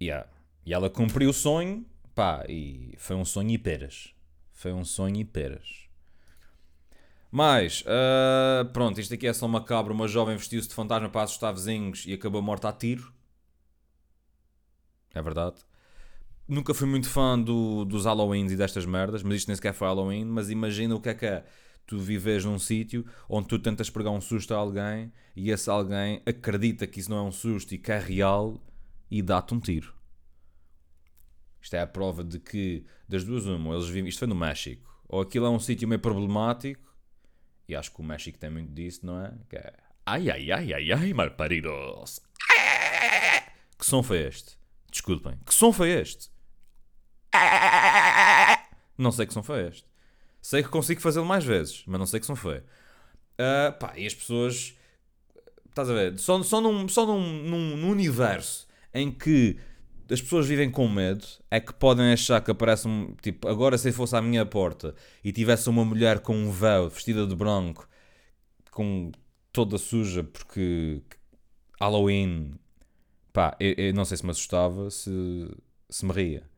Yeah. 0.01 0.29
E 0.65 0.73
ela 0.73 0.89
cumpriu 0.89 1.31
o 1.31 1.35
sonho, 1.35 1.85
pá, 2.15 2.45
e 2.49 2.95
foi 2.97 3.17
um 3.17 3.25
sonho 3.25 3.51
e 3.51 3.59
peras. 3.59 4.15
Foi 4.53 4.73
um 4.73 4.85
sonho 4.85 5.17
e 5.17 5.25
peras. 5.25 5.85
Mas, 7.31 7.83
uh, 7.83 8.65
pronto, 8.73 9.01
isto 9.01 9.13
aqui 9.13 9.27
é 9.27 9.33
só 9.33 9.45
uma 9.47 9.63
cabra. 9.63 9.93
Uma 9.93 10.07
jovem 10.07 10.37
vestiu-se 10.37 10.69
de 10.69 10.75
fantasma 10.75 11.09
para 11.09 11.23
assustar 11.23 11.53
vizinhos 11.53 12.05
e 12.07 12.15
acabou 12.15 12.41
morta 12.41 12.69
a 12.69 12.73
tiro. 12.73 13.13
É 15.15 15.23
verdade. 15.23 15.57
Nunca 16.47 16.75
fui 16.75 16.87
muito 16.87 17.09
fã 17.09 17.39
do, 17.39 17.85
dos 17.85 18.05
Halloweens 18.05 18.53
e 18.53 18.57
destas 18.57 18.85
merdas, 18.85 19.23
mas 19.23 19.37
isto 19.37 19.49
nem 19.49 19.57
sequer 19.57 19.73
foi 19.73 19.87
Halloween. 19.87 20.25
Mas 20.25 20.51
imagina 20.51 20.95
o 20.95 21.01
que 21.01 21.09
é 21.09 21.15
que 21.15 21.27
é 21.27 21.45
tu 21.87 21.99
vives 21.99 22.45
num 22.45 22.59
sítio 22.59 23.07
onde 23.29 23.49
tu 23.49 23.59
tentas 23.59 23.89
pregar 23.91 24.13
um 24.13 24.21
susto 24.21 24.55
a 24.55 24.57
alguém 24.57 25.13
e 25.37 25.51
esse 25.51 25.69
alguém 25.69 26.23
acredita 26.27 26.87
que 26.87 27.01
isso 27.01 27.11
não 27.11 27.19
é 27.19 27.23
um 27.23 27.33
susto 27.33 27.75
e 27.75 27.79
que 27.79 27.93
é 27.93 27.99
real 27.99 28.61
e 29.11 29.23
dá-te 29.23 29.55
um 29.55 29.61
tiro. 29.61 29.95
Isto 31.61 31.77
é 31.77 31.81
a 31.81 31.87
prova 31.87 32.23
de 32.23 32.39
que, 32.39 32.85
das 33.09 33.25
duas, 33.25 33.47
uma, 33.47 33.75
eles 33.75 33.89
vivem. 33.89 34.09
Isto 34.09 34.19
foi 34.19 34.29
no 34.29 34.35
México. 34.35 34.95
Ou 35.09 35.23
aquilo 35.23 35.47
é 35.47 35.51
um 35.51 35.59
sítio 35.59 35.89
meio 35.89 36.01
problemático, 36.01 36.95
e 37.67 37.75
acho 37.75 37.91
que 37.91 38.01
o 38.01 38.05
México 38.05 38.39
tem 38.39 38.51
muito 38.51 38.73
disso, 38.73 39.07
não 39.07 39.25
é? 39.25 39.33
Que 39.49 39.57
é. 39.57 39.73
Ai, 40.05 40.31
ai, 40.31 40.53
ai, 40.53 40.75
ai, 40.75 40.93
ai, 40.93 41.13
malparidos. 41.15 42.21
Que 43.79 43.87
som 43.87 44.03
foi 44.03 44.19
este? 44.19 44.59
Desculpem. 44.95 45.37
Que 45.45 45.53
som 45.53 45.73
foi 45.73 45.91
este? 45.91 46.31
Não 48.97 49.11
sei 49.11 49.27
que 49.27 49.35
som 49.35 49.43
foi 49.43 49.67
este. 49.67 49.85
Sei 50.41 50.63
que 50.63 50.69
consigo 50.69 51.01
fazê-lo 51.01 51.27
mais 51.27 51.45
vezes, 51.45 51.83
mas 51.85 51.99
não 51.99 52.07
sei 52.07 52.21
que 52.21 52.27
som 52.27 52.37
foi. 52.37 52.59
Uh, 52.59 53.77
pá, 53.81 53.93
e 53.97 54.07
as 54.07 54.15
pessoas. 54.15 54.77
Estás 55.69 55.91
a 55.91 55.93
ver? 55.93 56.17
Só, 56.17 56.41
só, 56.45 56.61
num, 56.61 56.89
só 56.89 57.05
num, 57.05 57.21
num, 57.43 57.77
num 57.77 57.91
universo 57.91 58.69
em 58.95 59.11
que 59.11 59.59
as 60.09 60.23
pessoas 60.23 60.47
vivem 60.47 60.71
com 60.71 60.89
medo, 60.89 61.27
é 61.51 61.59
que 61.59 61.75
podem 61.75 62.13
achar 62.13 62.41
que 62.41 62.53
aparece 62.53 62.87
um. 62.87 63.17
Tipo, 63.21 63.49
agora 63.49 63.77
se 63.77 63.91
fosse 63.91 64.15
à 64.15 64.23
minha 64.23 64.47
porta 64.47 64.95
e 65.25 65.33
tivesse 65.33 65.69
uma 65.69 65.85
mulher 65.85 66.21
com 66.21 66.37
um 66.37 66.53
véu, 66.53 66.89
vestida 66.89 67.27
de 67.27 67.35
branco, 67.35 67.89
com 68.71 69.11
toda 69.53 69.77
suja, 69.77 70.23
porque 70.23 71.03
Halloween. 71.81 72.61
Pá, 73.35 73.57
eu, 73.61 73.75
eu 73.77 73.93
não 73.93 74.07
sei 74.07 74.17
se 74.17 74.25
me 74.25 74.31
assustava, 74.31 74.89
se, 74.91 75.11
se 75.91 76.07
me 76.07 76.13
ria. 76.13 76.49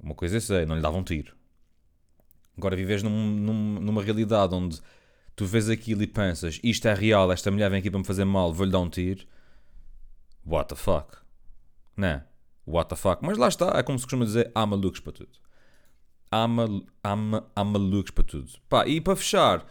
Uma 0.00 0.14
coisa 0.14 0.36
eu 0.36 0.40
sei, 0.40 0.64
não 0.64 0.76
lhe 0.76 0.80
dava 0.80 0.96
um 0.96 1.04
tiro. 1.04 1.36
Agora 2.56 2.76
vives 2.76 3.02
num, 3.02 3.26
num, 3.26 3.80
numa 3.80 4.02
realidade 4.02 4.54
onde 4.54 4.80
tu 5.36 5.44
vês 5.44 5.68
aquilo 5.68 6.02
e 6.02 6.06
pensas 6.06 6.60
isto 6.62 6.88
é 6.88 6.94
real, 6.94 7.30
esta 7.30 7.50
mulher 7.50 7.70
vem 7.70 7.80
aqui 7.80 7.90
para 7.90 7.98
me 7.98 8.06
fazer 8.06 8.24
mal, 8.24 8.52
vou-lhe 8.54 8.72
dar 8.72 8.80
um 8.80 8.88
tiro 8.88 9.26
what 10.48 10.68
the 10.68 10.76
fuck? 10.76 11.18
Né? 11.96 12.24
What 12.66 12.88
the 12.88 12.96
fuck? 12.96 13.24
Mas 13.24 13.36
lá 13.36 13.48
está, 13.48 13.78
é 13.78 13.82
como 13.82 13.98
se 13.98 14.04
costuma 14.04 14.24
dizer, 14.24 14.50
há 14.54 14.64
malucos 14.64 15.00
para 15.00 15.12
tudo. 15.12 15.38
Há, 16.30 16.46
mal, 16.46 16.82
há, 17.02 17.14
há 17.56 17.64
malucos 17.64 18.12
para 18.12 18.24
tudo. 18.24 18.52
Pá, 18.68 18.86
e 18.86 19.00
para 19.00 19.16
fechar, 19.16 19.66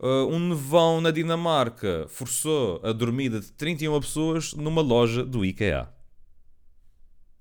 uh, 0.00 0.26
um 0.26 0.48
nevão 0.48 1.00
na 1.00 1.10
Dinamarca 1.10 2.06
forçou 2.08 2.80
a 2.82 2.92
dormida 2.92 3.40
de 3.40 3.52
31 3.52 4.00
pessoas 4.00 4.54
numa 4.54 4.82
loja 4.82 5.24
do 5.24 5.44
IKEA. 5.44 5.88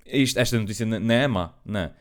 Isto, 0.06 0.40
esta 0.40 0.60
notícia 0.60 0.86
não 0.86 1.14
é 1.14 1.28
má, 1.28 1.54
não 1.66 1.80
é? 1.80 1.94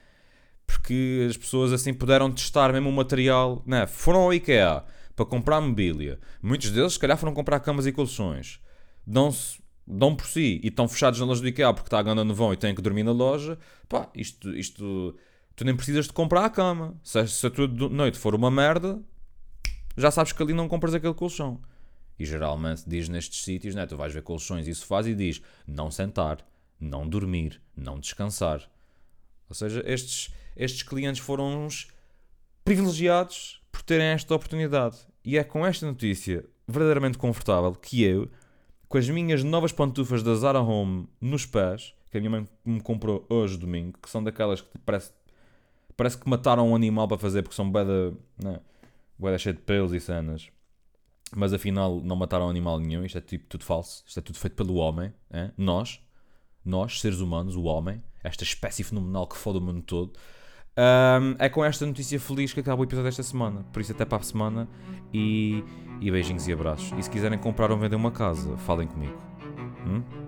Porque 0.67 1.27
as 1.29 1.37
pessoas 1.37 1.73
assim 1.73 1.95
puderam 1.95 2.31
testar 2.31 2.73
mesmo 2.73 2.89
o 2.89 2.93
material, 2.93 3.63
não 3.67 3.79
é? 3.79 3.87
Foram 3.87 4.21
ao 4.21 4.35
IKEA 4.35 4.85
para 5.15 5.25
comprar 5.25 5.61
mobília. 5.61 6.19
Muitos 6.43 6.71
deles, 6.71 6.95
se 6.95 6.99
calhar, 6.99 7.17
foram 7.17 7.35
comprar 7.35 7.61
camas 7.61 7.87
e 7.87 7.93
colchões. 7.93 8.61
Dão-se 9.07 9.59
dão 9.87 10.15
por 10.15 10.27
si 10.27 10.61
e 10.63 10.69
estão 10.69 10.87
fechados 10.87 11.19
na 11.19 11.25
loja 11.25 11.41
do 11.41 11.49
IKEA 11.49 11.73
porque 11.73 11.87
está 11.87 11.99
a 11.99 12.03
ganda 12.03 12.23
no 12.23 12.35
vão 12.35 12.53
e 12.53 12.57
têm 12.57 12.75
que 12.75 12.83
dormir 12.83 13.05
na 13.05 13.13
loja, 13.13 13.59
pá, 13.89 14.11
isto, 14.15 14.55
isto 14.55 15.17
tu 15.57 15.65
nem 15.65 15.75
precisas 15.75 16.07
de 16.07 16.13
comprar 16.13 16.45
a 16.45 16.51
cama. 16.51 16.95
Se, 17.03 17.27
se 17.27 17.47
a 17.47 17.51
tua 17.51 17.67
noite 17.67 18.19
for 18.19 18.35
uma 18.35 18.51
merda, 18.51 19.01
já 20.01 20.11
sabes 20.11 20.33
que 20.33 20.43
ali 20.43 20.53
não 20.53 20.69
compras 20.69 20.95
aquele 20.95 21.15
colchão. 21.15 21.61
E 22.19 22.25
geralmente 22.25 22.85
diz 22.87 23.09
nestes 23.09 23.45
sítios, 23.45 23.75
né, 23.75 23.87
tu 23.87 23.97
vais 23.97 24.13
ver 24.13 24.23
colchões 24.23 24.67
e 24.67 24.75
sofás 24.75 25.07
e 25.07 25.15
diz 25.15 25.43
não 25.67 25.91
sentar, 25.91 26.45
não 26.81 27.09
dormir, 27.09 27.61
não 27.77 27.99
descansar. 27.99 28.69
Ou 29.49 29.55
seja, 29.55 29.83
estes, 29.87 30.33
estes 30.57 30.83
clientes 30.83 31.21
foram 31.21 31.67
uns 31.67 31.89
privilegiados 32.65 33.63
por 33.71 33.83
terem 33.83 34.07
esta 34.07 34.35
oportunidade. 34.35 34.97
E 35.25 35.39
é 35.39 35.45
com 35.45 35.65
esta 35.67 35.87
notícia 35.87 36.45
verdadeiramente 36.67 37.19
confortável 37.19 37.73
que 37.73 38.03
eu 38.03 38.31
com 38.89 38.99
as 38.99 39.09
minhas 39.09 39.45
novas 39.45 39.71
pantufas 39.71 40.23
da 40.23 40.35
Zara 40.35 40.61
Home 40.61 41.09
nos 41.21 41.45
pés, 41.45 41.95
que 42.11 42.17
a 42.17 42.21
minha 42.21 42.31
mãe 42.31 42.49
me 42.65 42.81
comprou 42.81 43.25
hoje, 43.29 43.59
domingo, 43.59 43.99
que 44.03 44.09
são 44.09 44.25
daquelas 44.25 44.63
que 44.63 44.79
parece, 44.79 45.13
parece 45.95 46.17
que 46.17 46.29
mataram 46.29 46.71
um 46.71 46.75
animal 46.75 47.07
para 47.07 47.19
fazer, 47.19 47.43
porque 47.43 47.55
são 47.55 47.71
beda, 47.71 48.15
né, 48.43 48.61
beda 49.19 49.39
cheia 49.39 49.55
de 49.55 49.61
pelos 49.61 49.93
e 49.93 50.01
cenas. 50.01 50.49
Mas 51.35 51.53
afinal 51.53 52.01
não 52.01 52.17
mataram 52.17 52.49
animal 52.49 52.79
nenhum, 52.79 53.05
isto 53.05 53.19
é 53.19 53.21
tipo 53.21 53.47
tudo 53.47 53.65
falso, 53.65 54.03
isto 54.07 54.19
é 54.19 54.23
tudo 54.23 54.39
feito 54.39 54.55
pelo 54.55 54.77
homem, 54.77 55.13
é? 55.31 55.51
nós, 55.59 56.01
nós, 56.65 57.01
seres 57.01 57.21
humanos, 57.21 57.55
o 57.55 57.65
homem, 57.65 58.03
esta 58.25 58.45
espécie 58.45 58.83
fenomenal 58.83 59.27
que 59.27 59.37
fode 59.37 59.59
o 59.59 59.61
mundo 59.61 59.83
todo. 59.83 60.13
Um, 60.79 61.35
é 61.41 61.49
com 61.49 61.65
esta 61.65 61.85
notícia 61.85 62.21
feliz 62.21 62.53
que 62.53 62.61
acaba 62.61 62.81
o 62.81 62.85
episódio 62.85 63.09
desta 63.09 63.23
semana. 63.23 63.65
Por 63.73 63.83
isso, 63.83 63.93
até 63.93 64.05
para 64.05 64.19
a 64.19 64.23
semana 64.23 64.69
e, 65.13 65.65
e 66.01 66.11
beijinhos 66.11 66.47
e 66.47 66.53
abraços. 66.53 66.97
E 66.97 67.03
se 67.03 67.11
quiserem 67.11 67.39
comprar 67.39 67.71
ou 67.73 67.77
vender 67.77 67.97
uma 67.97 68.13
casa, 68.13 68.57
falem 68.59 68.87
comigo. 68.87 69.19
Hum? 69.85 70.28